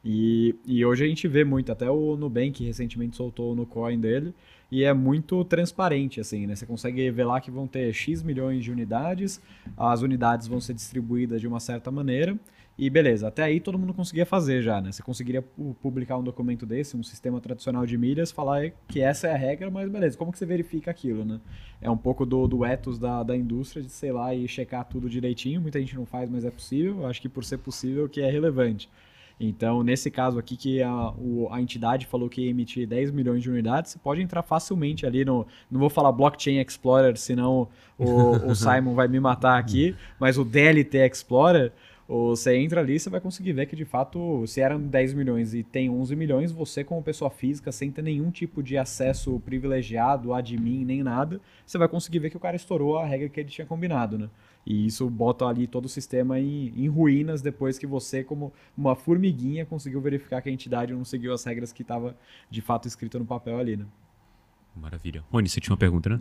[0.04, 4.34] E, e hoje a gente vê muito, até o Nubank recentemente soltou no coin dele,
[4.70, 6.54] e é muito transparente, assim, né?
[6.54, 9.42] Você consegue ver lá que vão ter X milhões de unidades,
[9.76, 12.38] as unidades vão ser distribuídas de uma certa maneira,
[12.78, 14.90] e beleza, até aí todo mundo conseguia fazer já, né?
[14.90, 15.42] Você conseguiria
[15.82, 19.70] publicar um documento desse, um sistema tradicional de milhas, falar que essa é a regra,
[19.70, 21.40] mas beleza, como que você verifica aquilo, né?
[21.78, 25.10] É um pouco do, do ethos da, da indústria de, sei lá, e checar tudo
[25.10, 25.60] direitinho.
[25.60, 27.06] Muita gente não faz, mas é possível.
[27.06, 28.88] Acho que por ser possível que é relevante.
[29.42, 33.42] Então, nesse caso aqui que a, o, a entidade falou que ia emitir 10 milhões
[33.42, 35.46] de unidades, você pode entrar facilmente ali no.
[35.70, 37.66] Não vou falar Blockchain Explorer, senão
[37.98, 41.72] o, o Simon vai me matar aqui, mas o DLT Explorer
[42.12, 45.54] você entra ali e você vai conseguir ver que de fato, se eram 10 milhões
[45.54, 50.34] e tem 11 milhões, você como pessoa física, sem ter nenhum tipo de acesso privilegiado,
[50.34, 53.48] admin, nem nada, você vai conseguir ver que o cara estourou a regra que ele
[53.48, 54.28] tinha combinado, né?
[54.64, 58.94] E isso bota ali todo o sistema em, em ruínas depois que você, como uma
[58.94, 62.16] formiguinha, conseguiu verificar que a entidade não seguiu as regras que estava
[62.50, 63.86] de fato escrito no papel ali, né?
[64.76, 65.24] Maravilha.
[65.30, 66.20] Rony, você tinha uma pergunta, né?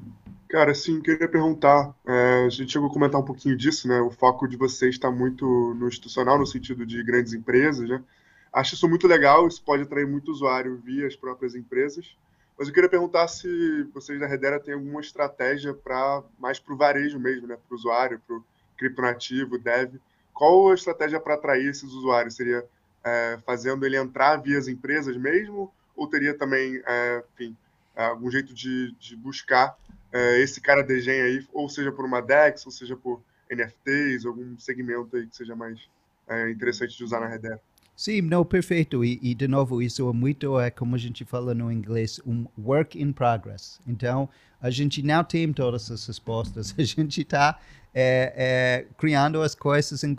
[0.50, 1.94] Cara, sim, queria perguntar.
[2.08, 4.02] É, a gente chegou a comentar um pouquinho disso, né?
[4.02, 8.04] O foco de vocês está muito no institucional, no sentido de grandes empresas, né?
[8.52, 12.18] Acho isso muito legal, isso pode atrair muito usuário via as próprias empresas.
[12.60, 16.78] Mas eu queria perguntar se vocês da Redera têm alguma estratégia para mais para o
[16.78, 17.56] varejo mesmo, né?
[17.56, 18.44] Para o usuário, para o
[18.78, 19.96] criptonativo, dev.
[20.34, 22.36] Qual a estratégia para atrair esses usuários?
[22.36, 22.66] Seria
[23.02, 25.74] é, fazendo ele entrar via as empresas mesmo?
[25.96, 27.56] Ou teria também, é, enfim,
[27.96, 29.78] algum jeito de, de buscar
[30.12, 34.26] é, esse cara de gen aí, ou seja por uma DEX, ou seja por NFTs,
[34.26, 35.80] algum segmento aí que seja mais
[36.28, 37.62] é, interessante de usar na Redera.
[38.00, 39.04] Sim, não, perfeito.
[39.04, 42.46] E, e, de novo, isso é muito, é, como a gente fala no inglês, um
[42.58, 43.82] work in progress.
[43.86, 44.30] Então,
[44.62, 46.74] a gente não tem todas as respostas.
[46.80, 47.60] A gente está
[47.94, 50.16] é, é, criando as coisas, em,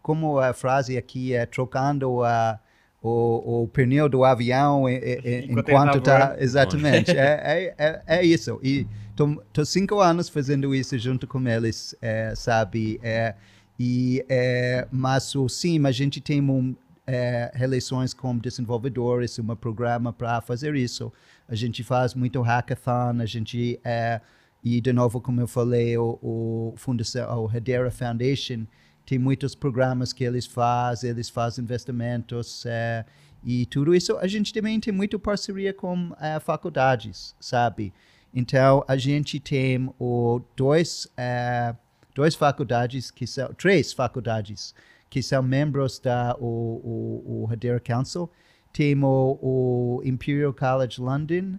[0.00, 2.60] como a frase aqui é, trocando a
[3.02, 6.36] o, o pneu do avião enquanto está.
[6.38, 8.60] Exatamente, é, é, é, isso.
[8.62, 13.00] E estou cinco anos fazendo isso junto com eles, é, sabe?
[13.02, 13.34] É,
[13.78, 16.74] e, é, mas sim, a gente tem um,
[17.06, 21.12] é, relações com desenvolvedores, um programa para fazer isso.
[21.48, 24.20] A gente faz muito hackathon, a gente é,
[24.64, 28.66] e de novo, como eu falei, o, o fundação, o Hedera Foundation
[29.06, 33.04] tem muitos programas que eles fazem, eles fazem investimentos é,
[33.44, 34.16] e tudo isso.
[34.18, 37.92] A gente também tem muita parceria com é, faculdades, sabe?
[38.34, 41.72] Então, a gente tem o dois, é,
[42.12, 44.74] dois faculdades, que são, três faculdades,
[45.08, 48.30] que são membros da o, o, o Hedera Council.
[48.72, 51.58] Tem o, o Imperial College London,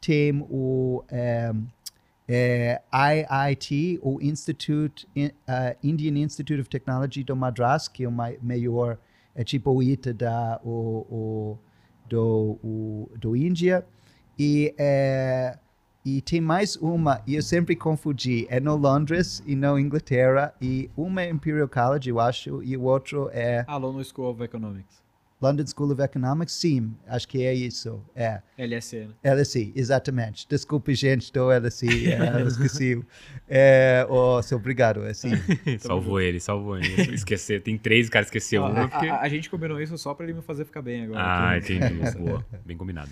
[0.00, 1.02] tem o
[2.28, 8.98] é, IIT, o Institute, uh, Indian Institute of Technology do Madras, que é o maior,
[9.34, 11.58] é tipo o ITA da, o, o,
[12.06, 13.84] do, o, do Índia.
[14.38, 15.58] E, é,
[16.16, 20.88] e tem mais uma, e eu sempre confundi, é no Londres e no Inglaterra, e
[20.96, 23.64] uma é Imperial College, eu acho, e o outro é...
[23.66, 24.98] Ah, London School of Economics.
[25.40, 28.00] London School of Economics, sim, acho que é isso.
[28.16, 28.40] É.
[28.58, 29.34] LSE, né?
[29.34, 30.44] LSE, exatamente.
[30.48, 33.00] Desculpe, gente do LSE, é, eu esqueci.
[33.48, 35.30] É, oh, seu obrigado, é assim.
[35.78, 37.14] salvou ele, salvou ele.
[37.14, 38.84] Esquecer, tem três, cara esqueceu Ah, uma.
[38.84, 39.06] a, Porque...
[39.06, 41.20] a- a gente combinou isso só pra ele me fazer ficar bem agora.
[41.20, 41.74] Ah, aqui.
[41.74, 42.00] entendi.
[42.18, 43.10] Boa, bem combinado.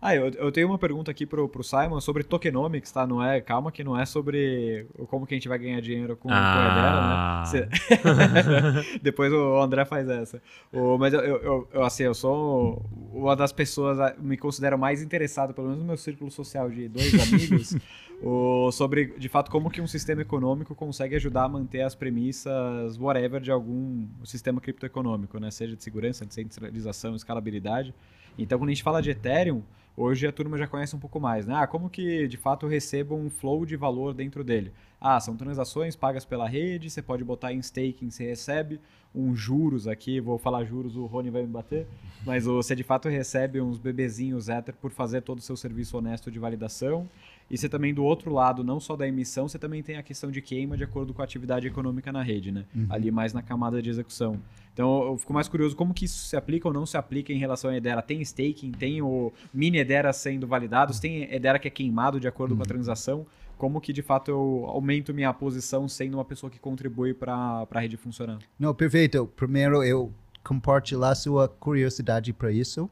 [0.00, 3.06] Ah, eu, eu tenho uma pergunta aqui pro, pro Simon sobre tokenomics, tá?
[3.06, 6.28] Não é, calma que não é sobre como que a gente vai ganhar dinheiro com,
[6.30, 7.44] Ah.
[7.44, 8.82] com a Edera, né?
[8.92, 10.42] Cê- Depois o André faz essa.
[10.72, 15.02] O, mas eu, eu, eu- assim, eu sou uma das pessoas, ah, me considero mais
[15.02, 17.76] interessado, pelo menos no meu círculo social de dois amigos,
[18.22, 22.98] o, sobre, de fato, como que um sistema econômico consegue ajudar a manter as premissas,
[22.98, 25.50] whatever, de algum sistema criptoeconômico, né?
[25.50, 27.94] Seja de segurança, de centralização, escalabilidade.
[28.38, 29.62] Então, quando a gente fala de Ethereum,
[29.96, 31.54] hoje a turma já conhece um pouco mais, né?
[31.56, 34.72] Ah, como que de fato eu recebo um flow de valor dentro dele?
[35.00, 38.80] Ah, são transações pagas pela rede, você pode botar em staking, você recebe
[39.14, 41.86] uns juros aqui, vou falar juros, o Rony vai me bater,
[42.26, 46.30] mas você de fato recebe uns bebezinhos Ether por fazer todo o seu serviço honesto
[46.30, 47.08] de validação.
[47.50, 50.30] E você também, do outro lado, não só da emissão, você também tem a questão
[50.30, 52.66] de queima de acordo com a atividade econômica na rede, né?
[52.90, 54.38] Ali mais na camada de execução.
[54.74, 57.38] Então eu fico mais curioso como que isso se aplica ou não se aplica em
[57.38, 58.02] relação à Edera.
[58.02, 62.54] Tem staking, tem o mini Edera sendo validados, tem Edera que é queimado de acordo
[62.54, 63.26] com a transação.
[63.58, 67.80] Como que de fato eu aumento minha posição sendo uma pessoa que contribui para a
[67.80, 68.38] rede funcionar?
[68.58, 69.26] Não, perfeito.
[69.34, 70.12] Primeiro, eu
[70.44, 72.88] compartilhar sua curiosidade para isso.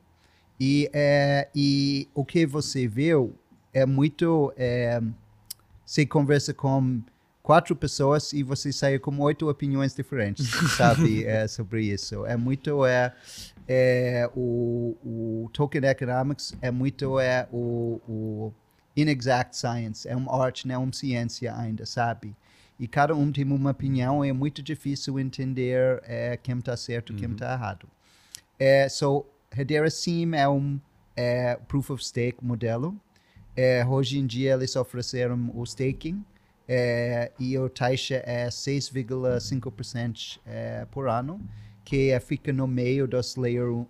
[0.58, 3.34] E, é, e o que você viu
[3.72, 4.52] é muito.
[4.56, 5.00] É,
[5.84, 7.00] você conversa com
[7.42, 12.26] quatro pessoas e você sai com oito opiniões diferentes, sabe, é, sobre isso.
[12.26, 12.84] É muito.
[12.84, 13.14] É,
[13.68, 18.52] é, o, o token economics é muito é, o, o
[18.96, 22.34] inexact science, é uma arte, não é uma ciência ainda, sabe?
[22.78, 27.16] E cada um tem uma opinião, é muito difícil entender é, quem está certo e
[27.16, 27.88] quem está errado.
[28.58, 29.26] É, so,
[29.56, 30.80] Hedera Sim é um
[31.14, 32.94] é, proof of stake modelo.
[33.56, 36.22] É, hoje em dia eles ofereceram o staking
[36.68, 41.40] é, e a taxa é 6,5% é, por ano,
[41.84, 43.86] que é, fica no meio dos layer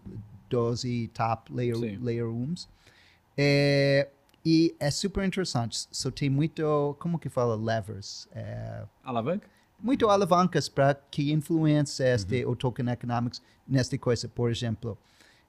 [0.49, 1.99] 12 top layer, Sim.
[2.01, 2.69] layer rooms.
[3.37, 4.09] É,
[4.49, 5.88] e é super interessante.
[5.90, 8.28] So, tem muito, como que fala, levers.
[8.32, 9.49] É, Alavanca?
[9.78, 14.28] muito alavancas para que influencia este, o token economics nesta coisa.
[14.28, 14.97] Por exemplo,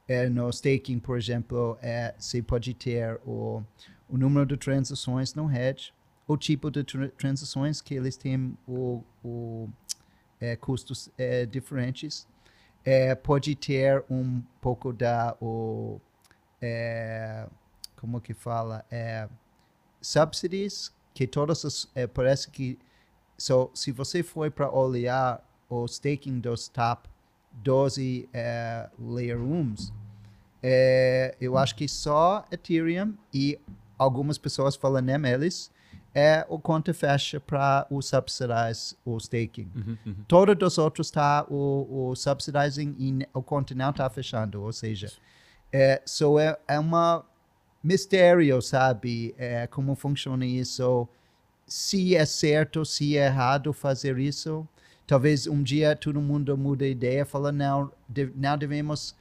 [0.08, 3.62] eh, no staking, por exemplo, eh, você pode ter o,
[4.10, 5.94] o número de transações no hedge,
[6.28, 9.70] o tipo de tra- transações que eles têm o, o
[10.42, 12.28] eh, custos eh, diferentes.
[12.84, 16.02] Eh, pode ter um pouco da o
[16.62, 17.48] eh,
[17.98, 19.28] como que fala eh,
[20.02, 22.80] subsidies que todas as eh, parece que
[23.38, 27.08] So, se você for para olhar o staking dos top
[27.64, 29.94] 12 eh, layer rooms,
[30.64, 33.60] eh, eu acho que só Ethereum e
[33.98, 35.72] algumas pessoas falam neles
[36.16, 39.70] é o conta fecha para o subsidize o staking.
[40.28, 45.12] Todos os outros tá o, o subsidizing e o conta não tá fechando, ou seja,
[45.72, 47.24] é, so é, é uma
[47.88, 51.08] mistério, sabe, é, como funciona isso
[51.68, 54.68] se é certo, se é errado fazer isso.
[55.06, 59.16] Talvez um dia todo mundo muda a ideia e fala, não, de, não devemos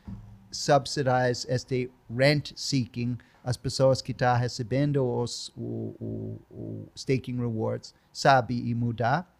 [0.50, 7.94] subsidiar este rent seeking, as pessoas que estão recebendo os o, o, o staking rewards,
[8.12, 9.32] sabe, e mudar.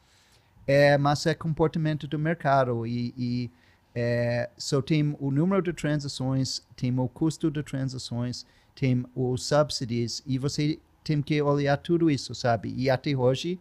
[0.66, 3.50] É, mas é comportamento do mercado e, e
[3.94, 8.44] é, só tem o número de transações, tem o custo de transações,
[8.76, 12.72] tem os subsidies e você tem que olhar tudo isso, sabe?
[12.76, 13.58] E até hoje,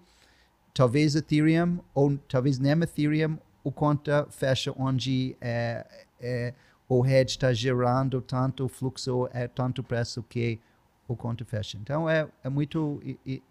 [0.73, 5.85] talvez Ethereum ou talvez nem Ethereum, o conta fecha onde é,
[6.19, 6.53] é,
[6.87, 10.59] o hedge está gerando tanto fluxo, é tanto preço que
[11.07, 11.77] o conta fecha.
[11.81, 13.01] Então é, é muito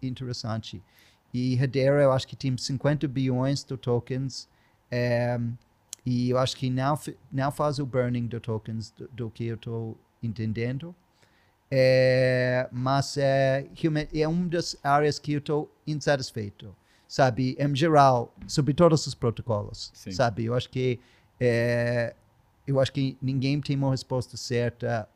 [0.01, 0.81] interessante.
[1.33, 4.47] E Hedera, eu acho que tem 50 bilhões de tokens.
[4.89, 5.37] é,
[6.05, 6.97] e eu acho que não,
[7.31, 10.95] não faz o burning de tokens do, do que eu estou entendendo.
[11.69, 13.67] É, mas é,
[14.13, 16.75] é uma das áreas que eu estou insatisfeito,
[17.07, 17.55] sabe?
[17.59, 20.11] Em geral, sobre todos os protocolos, Sim.
[20.11, 20.45] sabe?
[20.45, 20.99] Eu acho que
[21.39, 22.15] é,
[22.67, 25.07] eu acho que ninguém tem uma resposta certa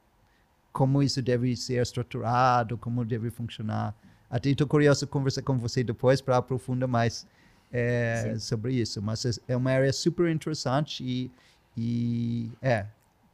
[0.71, 3.95] como isso deve ser estruturado, como deve funcionar.
[4.29, 7.27] Até estou curioso conversar com você depois para aprofundar mais
[7.71, 9.01] é, sobre isso.
[9.01, 11.31] Mas é- é uma área super interessante e,
[11.75, 12.85] e é,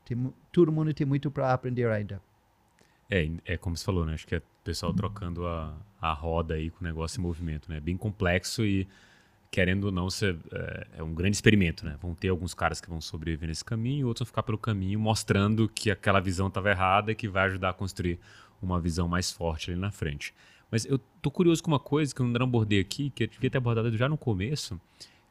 [0.05, 2.21] tem, todo mundo tem muito para aprender ainda.
[3.09, 4.13] É, é como você falou, né?
[4.13, 7.69] Acho que é o pessoal trocando a, a roda aí com o negócio em movimento,
[7.69, 7.79] né?
[7.79, 8.87] Bem complexo e
[9.51, 11.97] querendo ou não, ser, é, é, um grande experimento, né?
[12.01, 15.69] Vão ter alguns caras que vão sobreviver nesse caminho, outros vão ficar pelo caminho, mostrando
[15.69, 18.19] que aquela visão estava errada e que vai ajudar a construir
[18.61, 20.33] uma visão mais forte ali na frente.
[20.69, 23.49] Mas eu tô curioso com uma coisa que eu não abordei aqui, que eu devia
[23.49, 24.79] ter abordado já no começo,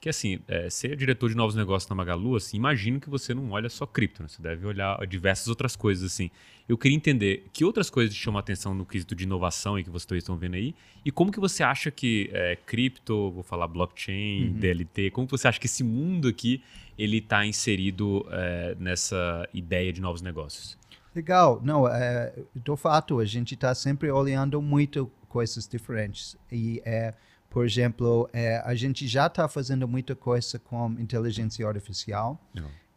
[0.04, 3.52] que assim, é, ser diretor de novos negócios na Magalu, assim, imagino que você não
[3.52, 4.28] olha só cripto, né?
[4.28, 6.30] você deve olhar diversas outras coisas, assim.
[6.68, 9.82] Eu queria entender que outras coisas te chamam a atenção no quesito de inovação e
[9.82, 10.74] que vocês estão vendo aí,
[11.06, 14.58] e como que você acha que é, cripto, vou falar blockchain, uhum.
[14.58, 16.62] DLT, como que você acha que esse mundo aqui,
[16.98, 20.76] ele está inserido é, nessa ideia de novos negócios?
[21.14, 27.14] Legal, não, é, do fato, a gente está sempre olhando muito coisas diferentes, e é
[27.54, 32.36] por exemplo, é, a gente já está fazendo muita coisa com inteligência artificial.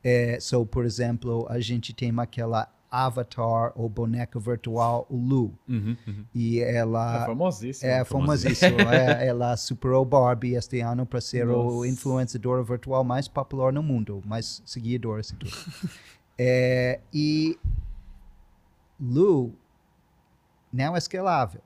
[0.03, 5.53] É, so, por exemplo, a gente tem aquela avatar ou boneca virtual, o Lu.
[5.70, 6.26] Uhum, uhum.
[6.34, 7.22] E ela.
[7.22, 7.91] É famosíssima.
[7.91, 8.95] É famosíssima.
[8.95, 11.76] é, ela superou Barbie este ano para ser Nossa.
[11.76, 15.55] o influenciador virtual mais popular no mundo, mais seguidor e tudo.
[16.36, 17.60] é, e
[18.99, 19.53] Lu
[20.74, 21.62] não é escalável.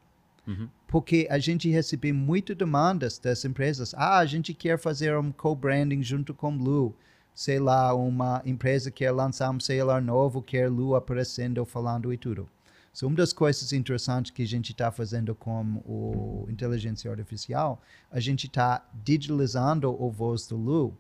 [0.46, 3.94] Uhum porque a gente recebe muitas demandas das empresas.
[3.96, 6.94] Ah, a gente quer fazer um co-branding junto com Blue.
[7.34, 12.50] Sei lá, uma empresa quer lançar um celular novo, quer Lu aparecendo, falando e tudo.
[12.92, 17.82] So, uma das coisas interessantes que a gente está fazendo com o inteligência artificial,
[18.12, 20.94] a gente está digitalizando o voz do Lu.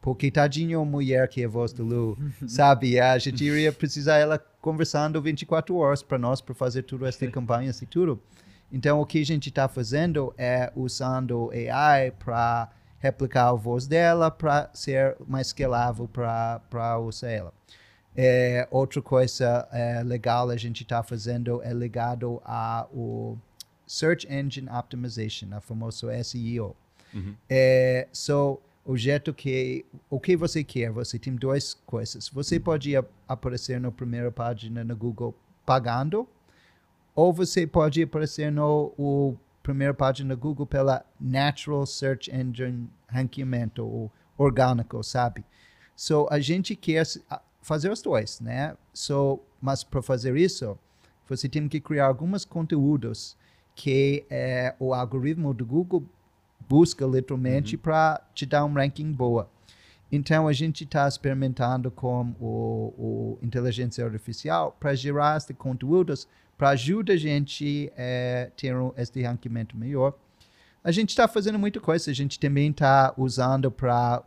[0.00, 2.16] Porque tadinho a mulher que é a voz do Lu,
[2.46, 3.00] sabe?
[3.00, 7.72] A gente iria precisar ela conversando 24 horas para nós, para fazer tudo essa campanha
[7.82, 8.22] e tudo.
[8.72, 14.30] Então, o que a gente está fazendo é usando AI para replicar a voz dela
[14.30, 17.52] para ser mais escalável para usar ela.
[18.16, 23.38] É, outra coisa é, legal a gente está fazendo é ligado ao
[23.86, 26.76] Search Engine Optimization, a famoso SEO.
[27.12, 27.34] Uhum.
[27.48, 32.28] É, so, o jeito que o que você quer, você tem duas coisas.
[32.30, 32.94] Você pode
[33.28, 35.34] aparecer na primeira página no Google
[35.66, 36.26] pagando
[37.14, 43.84] ou você pode aparecer no o primeira página do Google pela Natural Search Engine ranqueamento,
[43.84, 45.44] o orgânico, sabe?
[45.94, 47.04] So, a gente quer
[47.60, 48.76] fazer os dois, né?
[48.92, 50.76] So, mas para fazer isso,
[51.28, 53.36] você tem que criar alguns conteúdos
[53.74, 56.04] que é, o algoritmo do Google
[56.68, 57.82] busca literalmente uhum.
[57.82, 59.48] para te dar um ranking boa.
[60.10, 66.28] Então, a gente está experimentando com o, o inteligência artificial para gerar esses conteúdos
[66.62, 70.14] para ajudar a gente a é, ter este ranqueamento melhor.
[70.84, 74.22] A gente está fazendo muita coisa, a gente também está usando para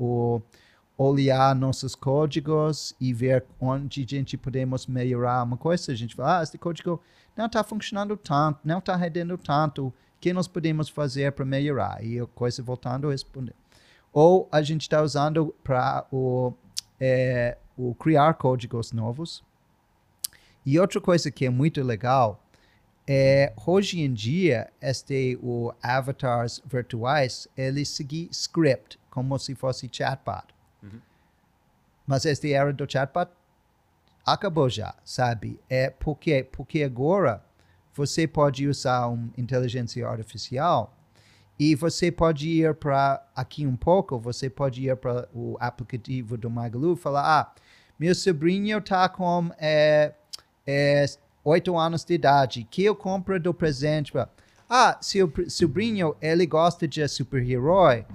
[0.97, 5.93] olhar nossos códigos e ver onde a gente podemos melhorar uma coisa.
[5.93, 7.01] A gente fala, ah, este código
[7.38, 12.03] não está funcionando tanto, não está rendendo tanto, o que nós podemos fazer para melhorar?
[12.03, 13.55] E a coisa voltando a responder.
[14.11, 16.51] Ou a gente está usando para o,
[16.99, 19.41] é, o criar códigos novos,
[20.66, 22.41] e outra coisa que é muito legal
[23.07, 30.47] é hoje em dia este o avatars virtuais eles seguem script como se fosse chatbot.
[30.82, 30.99] Uhum.
[32.07, 33.32] Mas esta era do chatbot
[34.26, 35.59] acabou já, sabe?
[35.70, 37.43] É porque porque agora
[37.93, 40.93] você pode usar uma inteligência artificial
[41.57, 46.49] e você pode ir para aqui um pouco, você pode ir para o aplicativo do
[46.49, 47.53] Magalu e falar, ah,
[47.97, 50.13] meu sobrinho tá com é,
[50.66, 51.05] é,
[51.43, 54.11] 8 anos de idade, que eu compro do presente.
[54.70, 58.05] Ah, seu sobrinho, ele gosta de super-herói,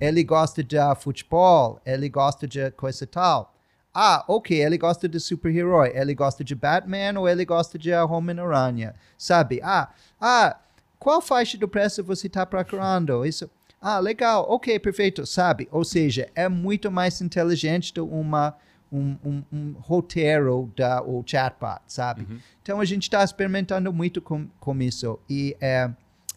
[0.00, 3.52] ele gosta de futebol, ele gosta de coisa tal.
[3.92, 8.94] Ah, ok, ele gosta de super-herói, ele gosta de Batman ou ele gosta de Homem-Aranha,
[9.16, 9.58] sabe?
[9.64, 9.88] Ah,
[10.20, 10.58] ah,
[10.98, 13.24] qual faixa do preço você está procurando?
[13.24, 13.50] Isso.
[13.80, 15.66] Ah, legal, ok, perfeito, sabe?
[15.72, 18.56] Ou seja, é muito mais inteligente do uma
[18.90, 22.22] um, um, um roteiro da o chatbot, sabe?
[22.22, 22.38] Uhum.
[22.62, 25.90] Então a gente está experimentando muito com, com isso e é,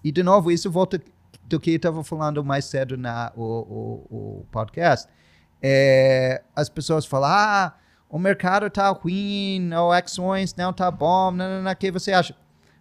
[0.04, 1.02] e de novo isso volta
[1.46, 5.08] do que eu estava falando mais cedo na o, o, o podcast.
[5.62, 7.74] É, as pessoas falam, ah,
[8.10, 12.14] o mercado está ruim, ou ações não tá bom, não, não, não, o que você
[12.14, 12.36] acha?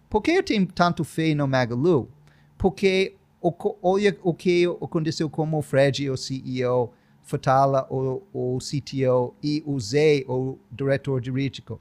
[0.09, 2.09] Por que eu tenho tanto fé no Magalu?
[2.57, 6.93] Porque o, olha o que aconteceu com o Fred, o CEO,
[7.29, 11.79] Fatala, o, o CTO, e o Zé, o diretor jurídico.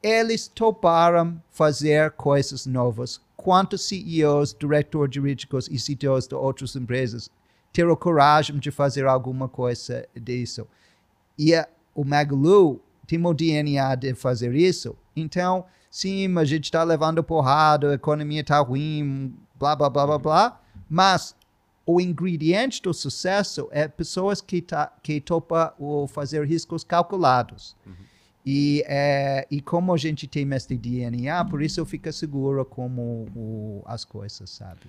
[0.00, 3.20] Eles toparam fazer coisas novas.
[3.36, 7.28] Quantos CEOs, diretores jurídicos e CTOs de outras empresas
[7.72, 10.66] terão coragem de fazer alguma coisa disso?
[11.36, 14.96] E a, o Magalu tem o DNA de fazer isso.
[15.16, 20.18] Então, sim, a gente está levando porrada, a economia está ruim, blá, blá, blá, blá,
[20.18, 20.60] blá.
[20.88, 21.34] Mas
[21.86, 27.76] o ingrediente do sucesso é pessoas que, tá, que topa o fazer riscos calculados.
[27.86, 27.92] Uhum.
[28.44, 33.82] E, é, e como a gente tem este DNA, por isso fica seguro como o,
[33.84, 34.86] as coisas, sabe?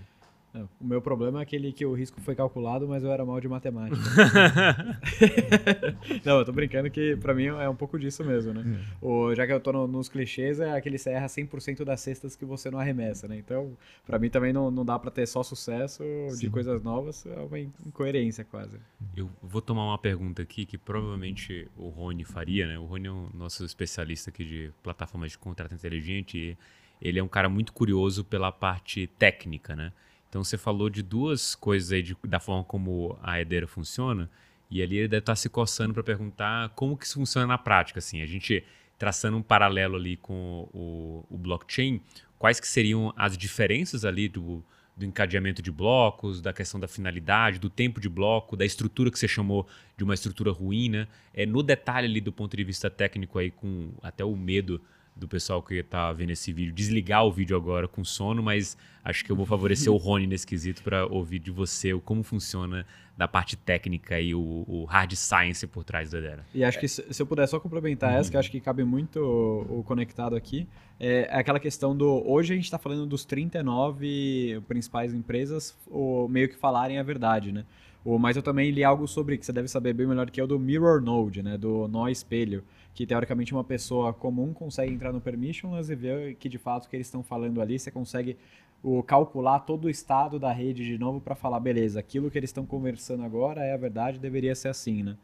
[0.53, 3.39] Não, o meu problema é aquele que o risco foi calculado, mas eu era mal
[3.39, 4.01] de matemática.
[6.25, 8.81] não, eu tô brincando que pra mim é um pouco disso mesmo, né?
[8.81, 9.05] É.
[9.05, 12.35] O, já que eu tô no, nos clichês, é aquele você erra 100% das cestas
[12.35, 13.37] que você não arremessa, né?
[13.37, 16.39] Então, pra mim também não, não dá pra ter só sucesso Sim.
[16.39, 18.77] de coisas novas, é uma incoerência quase.
[19.15, 22.77] Eu vou tomar uma pergunta aqui que provavelmente o Rony faria, né?
[22.77, 26.57] O Rony é o nosso especialista aqui de plataformas de contrato inteligente e
[27.01, 29.91] ele é um cara muito curioso pela parte técnica, né?
[30.31, 34.29] Então você falou de duas coisas aí de, da forma como a Edera funciona,
[34.69, 37.99] e ali ele deve estar se coçando para perguntar como que isso funciona na prática.
[37.99, 38.63] Assim, a gente
[38.97, 41.99] traçando um paralelo ali com o, o blockchain,
[42.39, 44.63] quais que seriam as diferenças ali do,
[44.95, 49.19] do encadeamento de blocos, da questão da finalidade, do tempo de bloco, da estrutura que
[49.19, 49.67] você chamou
[49.97, 51.09] de uma estrutura ruim, né?
[51.33, 54.81] É, no detalhe ali do ponto de vista técnico aí, com até o medo
[55.15, 59.23] do pessoal que está vendo esse vídeo desligar o vídeo agora com sono, mas acho
[59.23, 62.85] que eu vou favorecer o Rony nesse quesito para ouvir de você como funciona
[63.17, 66.45] da parte técnica e o, o hard science por trás da Edera.
[66.53, 68.19] E acho que se, se eu puder só complementar uhum.
[68.19, 70.67] essa, que acho que cabe muito o, o conectado aqui,
[70.99, 72.23] é, é aquela questão do.
[72.27, 77.51] Hoje a gente está falando dos 39 principais empresas, ou meio que falarem a verdade,
[77.51, 77.65] né?
[78.03, 80.59] Mas eu também li algo sobre, que você deve saber bem melhor que o do
[80.59, 81.57] Mirror Node, né?
[81.57, 86.49] Do nó espelho que teoricamente uma pessoa comum consegue entrar no permissionless e ver que
[86.49, 88.37] de fato o que eles estão falando ali, você consegue
[88.83, 92.49] o, calcular todo o estado da rede de novo para falar, beleza, aquilo que eles
[92.49, 95.15] estão conversando agora é a verdade, deveria ser assim, né?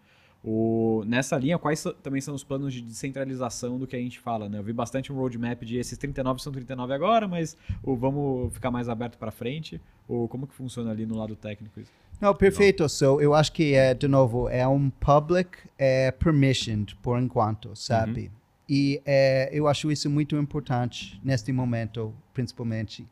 [0.43, 4.47] O, nessa linha, quais também são os planos de descentralização do que a gente fala?
[4.47, 4.59] Né?
[4.59, 8.71] Eu vi bastante um roadmap de esses 39 são 39 agora, mas o, vamos ficar
[8.71, 9.81] mais aberto para frente.
[10.07, 11.91] Ou como que funciona ali no lado técnico isso?
[12.19, 12.87] Não, perfeito.
[12.89, 18.23] So, eu acho que, é, de novo, é um public é, permissioned por enquanto, sabe?
[18.25, 18.37] Uhum.
[18.69, 23.07] E é, eu acho isso muito importante neste momento, principalmente.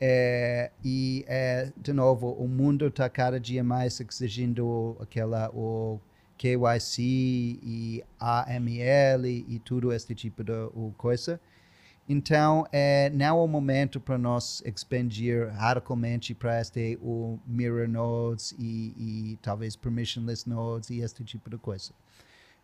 [0.00, 6.00] É, e, é, de novo, o mundo está cada dia mais exigindo aquela o
[6.36, 7.02] KYC
[7.62, 10.52] e AML e, e tudo esse tipo de
[10.96, 11.40] coisa.
[12.08, 18.52] Então, é, não é o momento para nós expandir radicalmente para este o mirror nodes
[18.58, 21.92] e, e, talvez permissionless nodes e este tipo de coisa.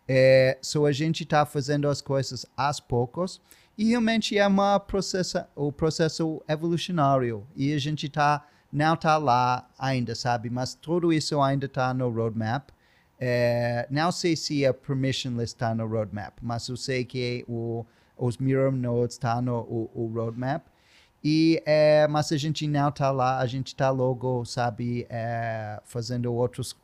[0.09, 3.41] É, so a gente está fazendo as coisas aos poucos
[3.77, 9.69] e realmente é uma processo, o processo evolucionário e a gente tá não está lá
[9.79, 10.51] ainda, sabe?
[10.51, 12.71] Mas tudo isso ainda está no roadmap.
[13.19, 17.87] É, não sei se a permissionless está no roadmap, mas eu sei que o
[18.17, 20.65] os mirror nodes tá no o, o roadmap.
[21.23, 26.33] E, é, mas a gente não está lá, a gente está logo, sabe, é, fazendo
[26.33, 26.77] outros,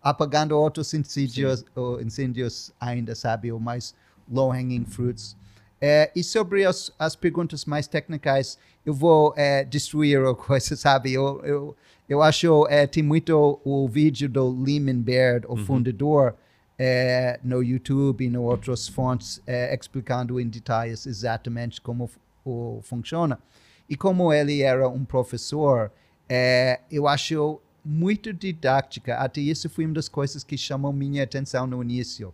[0.00, 1.64] apagando outros incêndios,
[2.00, 3.94] incêndios ainda, sabe, o mais
[4.30, 5.36] low-hanging fruits.
[5.80, 11.12] É, e sobre as, as perguntas mais técnicas, eu vou é, destruir a coisa, sabe?
[11.12, 11.76] Eu, eu,
[12.08, 15.64] eu acho é, tem muito o vídeo do Lehman Baird, o uhum.
[15.64, 16.36] fundador,
[16.78, 22.08] é, no YouTube e no outras fontes é, explicando em detalhes exatamente como
[22.44, 23.38] o, funciona.
[23.88, 25.90] E como ele era um professor,
[26.28, 29.16] é, eu acho muito didática.
[29.16, 32.32] Até isso foi uma das coisas que chamou minha atenção no início.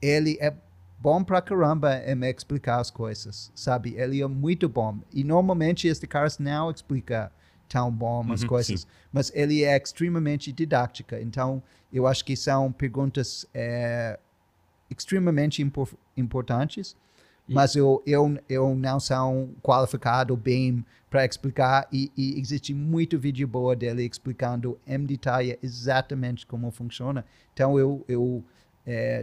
[0.00, 0.54] Ele é
[1.00, 3.94] bom pra caramba em me explicar as coisas, sabe?
[3.96, 4.98] Ele é muito bom.
[5.12, 7.32] E normalmente este cara não explica
[7.68, 8.86] tão bom as uhum, coisas, sim.
[9.12, 11.20] mas ele é extremamente didática.
[11.20, 11.62] Então,
[11.92, 14.18] eu acho que são perguntas é,
[14.90, 16.96] extremamente impor importantes,
[17.48, 17.54] e...
[17.54, 23.46] mas eu, eu, eu não sou qualificado bem para explicar e, e, existe muito vídeo
[23.46, 27.24] boa dele explicando em detalhe exatamente como funciona.
[27.52, 28.42] Então, eu, eu
[28.86, 29.22] é,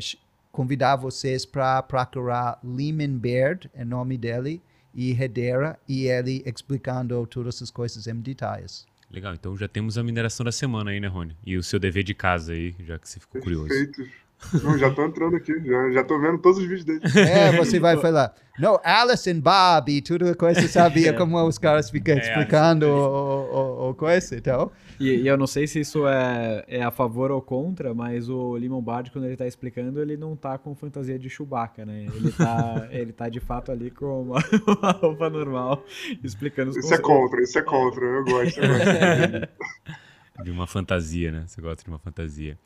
[0.51, 4.61] convidar vocês para procurar Lehman Baird, é o nome dele,
[4.93, 8.85] e Hedera, e ele explicando todas essas coisas em detalhes.
[9.09, 11.35] Legal, então já temos a mineração da semana aí, né, Rony?
[11.45, 13.93] E o seu dever de casa aí, já que você ficou Perfeito.
[13.93, 14.11] curioso.
[14.63, 17.01] Não, já tô entrando aqui, já, já tô vendo todos os vídeos dele.
[17.15, 21.13] É, você vai falar, não, Alice and Bob e tudo coisa, sabia é.
[21.13, 24.71] como os caras ficam é, explicando o, o, o, coisa então.
[24.99, 28.57] E, e, eu não sei se isso é, é a favor ou contra, mas o
[28.57, 32.07] Limon Bard, quando ele tá explicando, ele não tá com fantasia de Chewbacca, né?
[32.13, 35.83] Ele tá, ele tá de fato ali com uma, uma roupa normal,
[36.23, 37.09] explicando os Isso conceitos.
[37.09, 38.59] é contra, isso é contra, eu gosto.
[38.59, 40.43] Eu gosto.
[40.43, 41.45] de uma fantasia, né?
[41.47, 42.57] Você gosta de uma fantasia.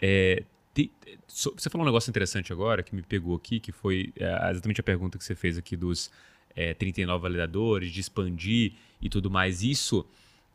[0.00, 0.44] É,
[1.28, 4.84] você falou um negócio interessante agora que me pegou aqui, que foi é, exatamente a
[4.84, 6.10] pergunta que você fez aqui dos
[6.54, 9.62] é, 39 validadores, de expandir e tudo mais.
[9.62, 10.06] Isso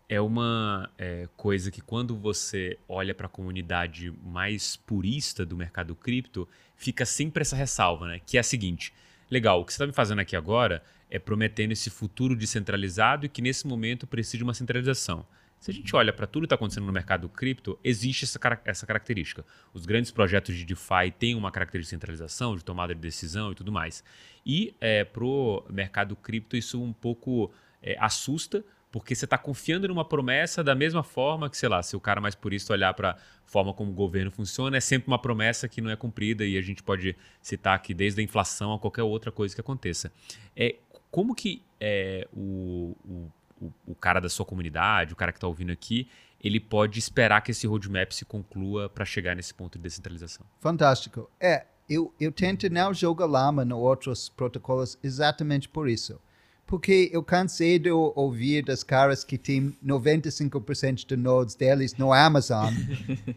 [0.09, 5.95] é uma é, coisa que quando você olha para a comunidade mais purista do mercado
[5.95, 8.21] cripto, fica sempre essa ressalva, né?
[8.25, 8.93] Que é a seguinte:
[9.29, 13.29] legal, o que você está me fazendo aqui agora é prometendo esse futuro descentralizado e
[13.29, 15.25] que nesse momento precisa de uma centralização.
[15.61, 18.87] Se a gente olha para tudo que está acontecendo no mercado cripto, existe essa, essa
[18.87, 19.45] característica.
[19.71, 23.55] Os grandes projetos de DeFi têm uma característica de centralização, de tomada de decisão e
[23.55, 24.03] tudo mais.
[24.43, 29.87] E é, para o mercado cripto isso um pouco é, assusta, porque você está confiando
[29.87, 33.11] numa promessa da mesma forma que, sei lá, se o cara mais purista olhar para
[33.11, 36.57] a forma como o governo funciona, é sempre uma promessa que não é cumprida e
[36.57, 40.11] a gente pode citar aqui desde a inflação a qualquer outra coisa que aconteça.
[40.55, 40.77] É,
[41.11, 43.31] como que é, o, o
[43.61, 46.09] o, o cara da sua comunidade, o cara que está ouvindo aqui,
[46.43, 50.45] ele pode esperar que esse roadmap se conclua para chegar nesse ponto de descentralização.
[50.59, 51.29] Fantástico.
[51.39, 56.19] É, eu, eu tento não jogar lama nos outros protocolos exatamente por isso.
[56.65, 62.73] Porque eu cansei de ouvir das caras que têm 95% de nodes deles no Amazon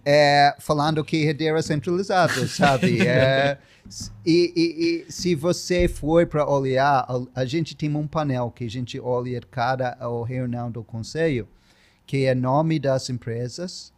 [0.04, 2.98] é, falando que Hedera é centralizado, sabe?
[3.04, 3.58] É,
[4.24, 8.64] e, e, e, se você for para olhar, a, a, gente tem um painel que
[8.64, 11.46] a gente olha cada reunião do conselho,
[12.06, 13.92] que é nome das empresas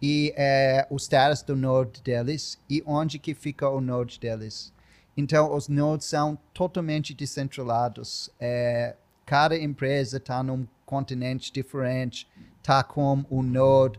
[0.00, 4.72] e é, o status do node deles e onde que fica o node deles.
[5.16, 8.30] Então, os nodes são totalmente descentralizados.
[8.40, 13.98] É, cada empresa está num continente diferente, está com um node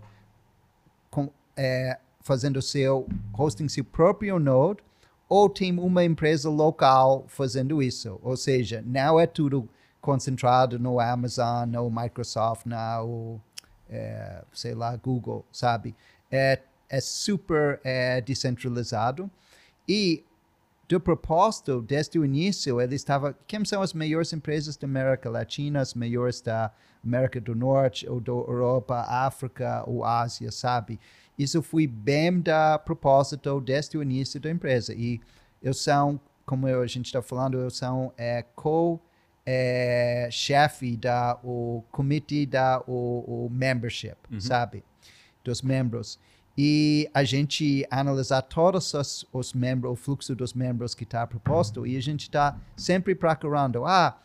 [1.09, 3.07] com, é, fazendo seu
[3.37, 4.83] hosting seu próprio node
[5.27, 8.19] ou tem uma empresa local fazendo isso.
[8.21, 9.67] Ou seja, não é tudo
[10.01, 13.39] concentrado no Amazon, no Microsoft, no,
[13.89, 15.95] é, sei lá, Google, sabe?
[16.31, 16.59] É,
[16.89, 19.29] é super é, descentralizado.
[19.87, 20.23] E
[20.87, 23.35] do propósito, desde o início, ele estava.
[23.47, 26.71] Quem são as maiores empresas da América Latina, as maiores da
[27.03, 30.99] América do Norte, ou da Europa, África ou Ásia, sabe?
[31.37, 34.93] Isso foi bem da propósito desde o início da empresa.
[34.93, 35.19] E
[35.61, 38.99] eu sou, como a gente está falando, eu sou é, co
[39.45, 40.29] é,
[40.99, 44.39] da o comitê da o, o membership, uhum.
[44.39, 44.83] sabe,
[45.43, 46.19] dos membros.
[46.57, 51.85] E a gente analisar todos os, os membros, o fluxo dos membros que está proposto,
[51.85, 54.17] e a gente está sempre procurando, ah,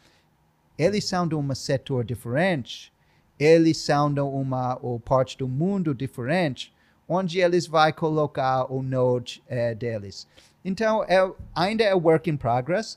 [0.79, 2.93] eles são de um setor diferente,
[3.39, 6.73] eles são de uma ou parte do mundo diferente,
[7.09, 10.29] onde eles vão colocar o node é, deles.
[10.65, 12.97] Então, é, ainda é work in progress,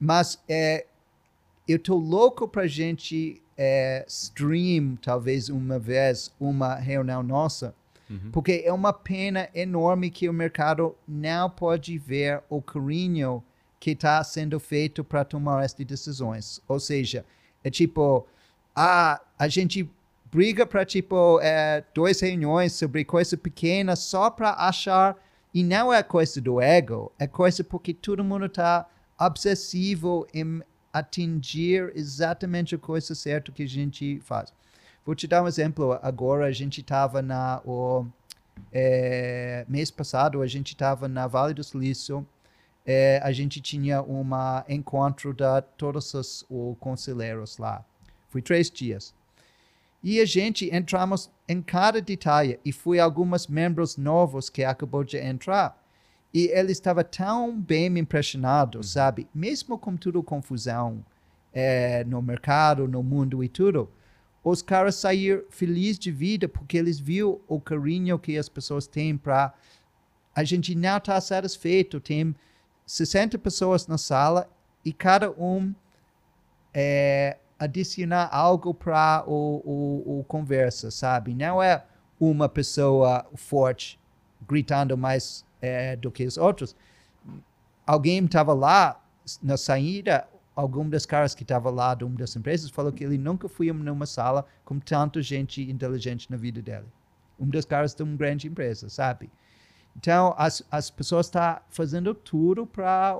[0.00, 0.86] mas é,
[1.68, 7.72] eu estou louco para a gente é, stream, talvez uma vez, uma reunião nossa,
[8.12, 8.30] uhum.
[8.30, 13.42] porque é uma pena enorme que o mercado não pode ver o carinho
[13.80, 16.60] que está sendo feito para tomar essas decisões.
[16.68, 17.24] Ou seja,
[17.64, 18.26] é tipo,
[18.76, 19.90] ah, a gente
[20.30, 25.16] briga para tipo é, duas reuniões sobre coisa pequena só para achar
[25.52, 28.88] e não é coisa do ego, é coisa porque todo mundo está
[29.20, 34.52] obsessivo em atingir exatamente a coisa certa que a gente faz.
[35.04, 35.98] Vou te dar um exemplo.
[36.02, 38.06] Agora a gente estava na o
[38.72, 42.26] é, mês passado a gente estava na Vale do Silício.
[42.84, 44.24] É, a gente tinha um
[44.68, 45.44] encontro de
[45.76, 47.84] todos os, os conselheiros lá.
[48.28, 49.14] Foi três dias.
[50.02, 55.16] E a gente entramos em cada detalhe e foi alguns membros novos que acabou de
[55.16, 55.80] entrar.
[56.34, 58.82] E ele estava tão bem impressionado, uhum.
[58.82, 59.28] sabe?
[59.32, 61.04] Mesmo com tudo confusão
[61.52, 63.88] é, no mercado, no mundo e tudo,
[64.44, 69.16] os caras saíram felizes de vida porque eles viram o carinho que as pessoas têm
[69.16, 69.54] para...
[70.34, 72.00] A gente não está satisfeito.
[72.00, 72.34] Tem
[72.86, 74.50] 60 pessoas na sala
[74.84, 75.72] e cada um
[76.74, 81.34] é, adicionar algo para o, o, o, conversa, sabe?
[81.34, 81.84] Não é
[82.18, 84.00] uma pessoa forte
[84.48, 86.74] gritando mais é, do que os outros.
[87.86, 89.00] Alguém estava lá
[89.40, 93.18] na saída, algum dos caras que estava lá de uma das empresas falou que ele
[93.18, 96.86] nunca foi numa sala com tanta gente inteligente na vida dele.
[97.38, 99.30] Um dos caras de uma grande empresa, sabe?
[99.96, 103.14] Então, as, as pessoas estão tá fazendo tudo para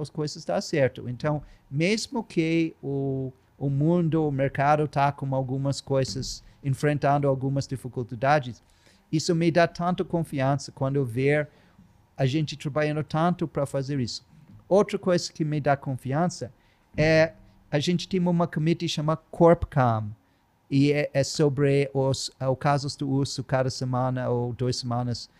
[0.00, 1.08] as coisas estar certo.
[1.08, 8.62] Então, mesmo que o o mundo, o mercado está com algumas coisas, enfrentando algumas dificuldades.
[9.10, 11.48] Isso me dá tanta confiança quando eu ver
[12.16, 14.26] a gente trabalhando tanto para fazer isso.
[14.68, 16.52] Outra coisa que me dá confiança
[16.96, 17.32] é
[17.70, 20.10] a gente tem uma comitê chamada CorpCam
[20.70, 25.30] e é, é sobre os, os casos do uso cada semana ou duas semanas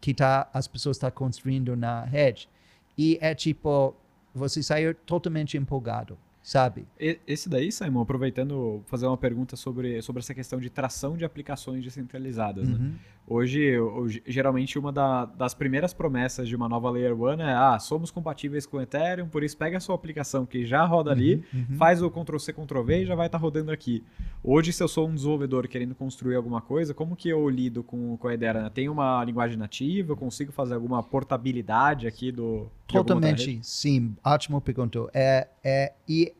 [0.00, 2.48] que tá, as pessoas estão tá construindo na rede.
[2.96, 3.94] E é tipo,
[4.34, 6.86] você sair totalmente empolgado sabe?
[7.26, 11.82] Esse daí, Simon, aproveitando, fazer uma pergunta sobre, sobre essa questão de tração de aplicações
[11.82, 12.68] descentralizadas.
[12.68, 12.94] Né?
[13.28, 13.36] Uhum.
[13.36, 17.78] Hoje, hoje, geralmente, uma da, das primeiras promessas de uma nova Layer 1 é: ah,
[17.78, 21.44] somos compatíveis com o Ethereum, por isso pega a sua aplicação que já roda ali,
[21.52, 21.76] Uhum, uhum.
[21.76, 24.02] faz o Ctrl-C, Ctrl-V e já vai estar rodando aqui.
[24.44, 28.16] Hoje, se eu sou um desenvolvedor querendo construir alguma coisa, como que eu lido com,
[28.16, 28.52] com a ideia?
[28.54, 28.70] Né?
[28.72, 30.12] Tem uma linguagem nativa?
[30.12, 32.68] Eu consigo fazer alguma portabilidade aqui do.
[32.86, 34.14] Totalmente, sim.
[34.24, 35.00] Ótimo pergunta.
[35.12, 36.32] É, é E-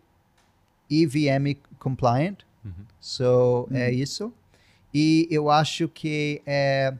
[0.90, 2.72] EVM compliant, Uhum.
[3.00, 4.32] so é isso.
[4.98, 6.94] E eu acho que é,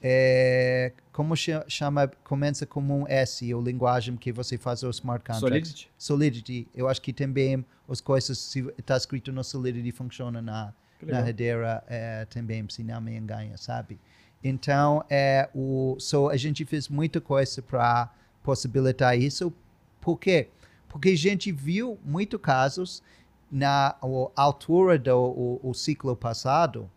[0.00, 5.24] é como cha- chama, começa como um S, a linguagem que você faz o smart
[5.24, 5.40] contracts.
[5.40, 5.90] Solidity?
[5.98, 6.68] Solidity.
[6.72, 10.72] Eu acho que também as coisas, se está escrito no Solidity, funciona na,
[11.02, 11.28] na.
[11.28, 13.98] Hedera é, também, se não me engano, sabe?
[14.44, 18.08] Então, é, o, so, a gente fez muita coisa para
[18.40, 19.52] possibilitar isso.
[20.00, 20.48] Por quê?
[20.88, 23.02] Porque a gente viu muitos casos
[23.50, 26.88] na o, altura do o, o ciclo passado,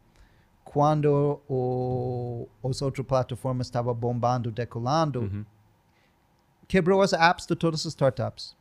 [0.72, 5.44] quando o, as outras plataformas estavam bombando, decolando, Uhum.
[6.68, 8.56] quebrou as apps de todas as startups.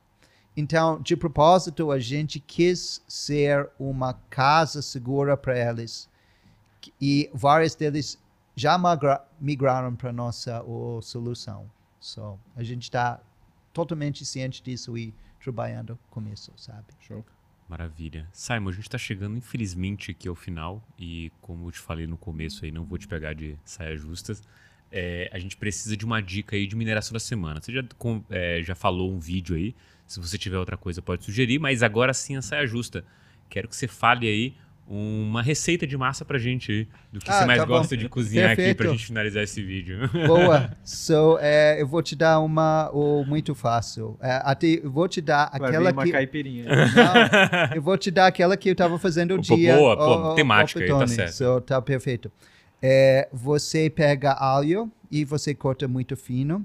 [0.57, 6.09] Então, de propósito, a gente quis ser uma casa segura para eles.
[6.99, 8.19] E vários deles
[8.57, 11.71] já migra- migraram para nossa o, solução.
[12.01, 13.21] So, a gente está
[13.75, 16.87] totalmente ciente disso e trabalhando com isso, sabe?
[17.01, 17.23] Show.
[17.69, 18.27] Maravilha.
[18.33, 20.83] Simon, a gente tá chegando, infelizmente, aqui ao final.
[20.99, 24.43] E como eu te falei no começo aí, não vou te pegar de saias justas.
[24.91, 27.61] É, a gente precisa de uma dica aí de mineração da semana.
[27.61, 29.75] Você já, com- é, já falou um vídeo aí.
[30.07, 31.59] Se você tiver outra coisa, pode sugerir.
[31.59, 33.05] Mas agora sim a saia justa.
[33.51, 34.57] Quero que você fale aí
[34.91, 36.89] uma receita de massa pra gente aí.
[37.13, 37.75] Do que Ah, você mais tá bom.
[37.75, 38.93] gosta de cozinhar aqui pra Perfeito.
[38.93, 40.09] gente finalizar esse vídeo.
[40.27, 40.71] Boa.
[40.83, 44.17] so, é, eu vou te dar uma o, muito fácil.
[44.21, 46.65] É, até eu vou te dar Vai aquela vir uma que caipirinha.
[46.65, 49.77] Não, eu vou te dar aquela que eu estava fazendo o Pô, dia.
[49.77, 51.33] boa, pô, o- o- temática o aí, tá certo.
[51.33, 52.33] So, tá perfeito.
[52.81, 56.65] É, você pega alho e você corta muito fino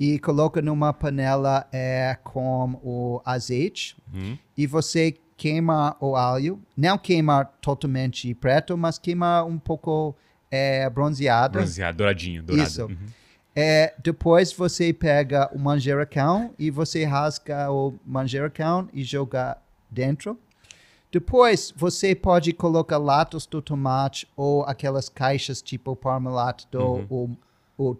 [0.00, 4.36] e coloca numa panela é, com o azeite Uhum.
[4.56, 6.62] e você queima o alho.
[6.76, 10.14] Não queima totalmente preto, mas queima um pouco
[10.48, 11.58] é, bronzeado.
[11.58, 12.68] Bronzeado, douradinho, dourado.
[12.68, 12.84] Isso.
[12.84, 12.96] Uhum.
[13.54, 19.58] É, depois você pega o manjericão e você rasga o manjericão e joga
[19.90, 20.38] dentro.
[21.10, 27.36] Depois você pode colocar latas do tomate ou aquelas caixas tipo Parmalat do Uhum.
[27.76, 27.96] o,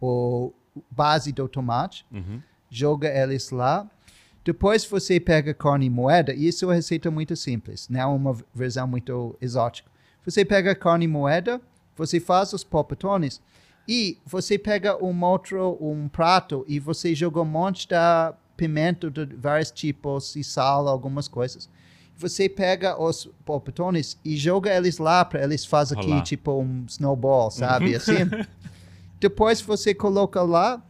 [0.00, 2.06] o, o base do tomate.
[2.12, 2.40] Uhum.
[2.70, 3.90] Joga eles lá.
[4.46, 8.36] Depois você pega carne moeda, e isso é uma receita muito simples, não é uma
[8.54, 9.90] versão muito exótica.
[10.24, 11.60] Você pega carne moeda,
[11.96, 13.42] você faz os polpetones
[13.88, 17.96] e você pega um outro um prato e você joga um monte de
[18.56, 21.68] pimenta de vários tipos e sal, algumas coisas.
[22.16, 27.50] Você pega os polpetones e joga eles lá para eles fazerem aqui tipo um snowball,
[27.50, 27.96] sabe?
[27.96, 28.14] Assim.
[29.18, 30.80] Depois você coloca lá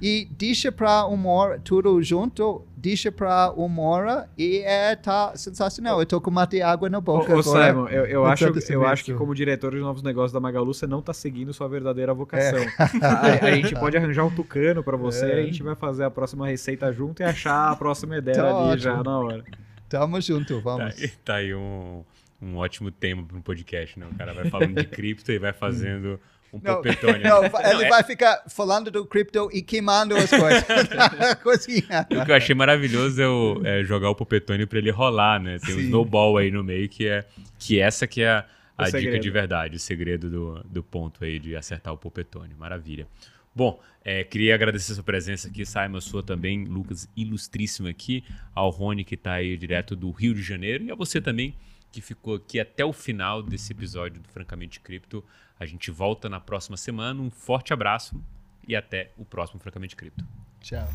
[0.00, 5.98] e deixa para uma hora, tudo junto, deixa para uma hora e é, tá sensacional.
[6.00, 7.66] Eu tô com mate e água na boca ô, agora.
[7.72, 10.86] Simon, eu, eu acho, eu acho que como diretor de novos negócios da Magalu, você
[10.86, 12.58] não tá seguindo sua verdadeira vocação.
[12.58, 12.68] É.
[13.02, 15.34] A, a gente pode arranjar um tucano pra você, É.
[15.40, 18.68] a gente vai fazer a próxima receita junto e achar a próxima ideia Tá ali
[18.72, 18.78] ótimo.
[18.78, 19.44] já na hora.
[19.88, 21.00] Tamo junto, Tá, vamos.
[21.02, 22.02] aí- tá aí um,
[22.42, 24.06] um ótimo tema para um podcast, né?
[24.12, 26.20] O cara vai falando de cripto e vai fazendo
[26.52, 27.22] um Não, popetone.
[27.24, 27.50] não, né?
[27.70, 30.64] ele é- vai ficar falando do cripto e queimando as coisas.
[31.42, 32.06] Cozinha.
[32.10, 35.58] O que eu achei maravilhoso é, o- é jogar o popetone para ele rolar, né?
[35.58, 35.84] Tem um Sim.
[35.84, 37.24] snowball aí no meio que é
[37.58, 38.44] que essa que é
[38.78, 42.54] a, dica de verdade, o segredo do, do ponto aí de acertar o popetone.
[42.58, 43.06] Maravilha.
[43.54, 48.22] Bom, é, queria agradecer a sua presença aqui, Simon, sua também, Lucas, ilustríssimo aqui,
[48.54, 51.54] ao Rony que está aí direto do Rio de Janeiro e a você também
[51.96, 55.24] que ficou aqui até o final desse episódio do Francamente Cripto.
[55.58, 57.22] A gente volta na próxima semana.
[57.22, 58.22] Um forte abraço
[58.68, 60.22] e até o próximo Francamente Cripto.
[60.60, 60.86] Tchau.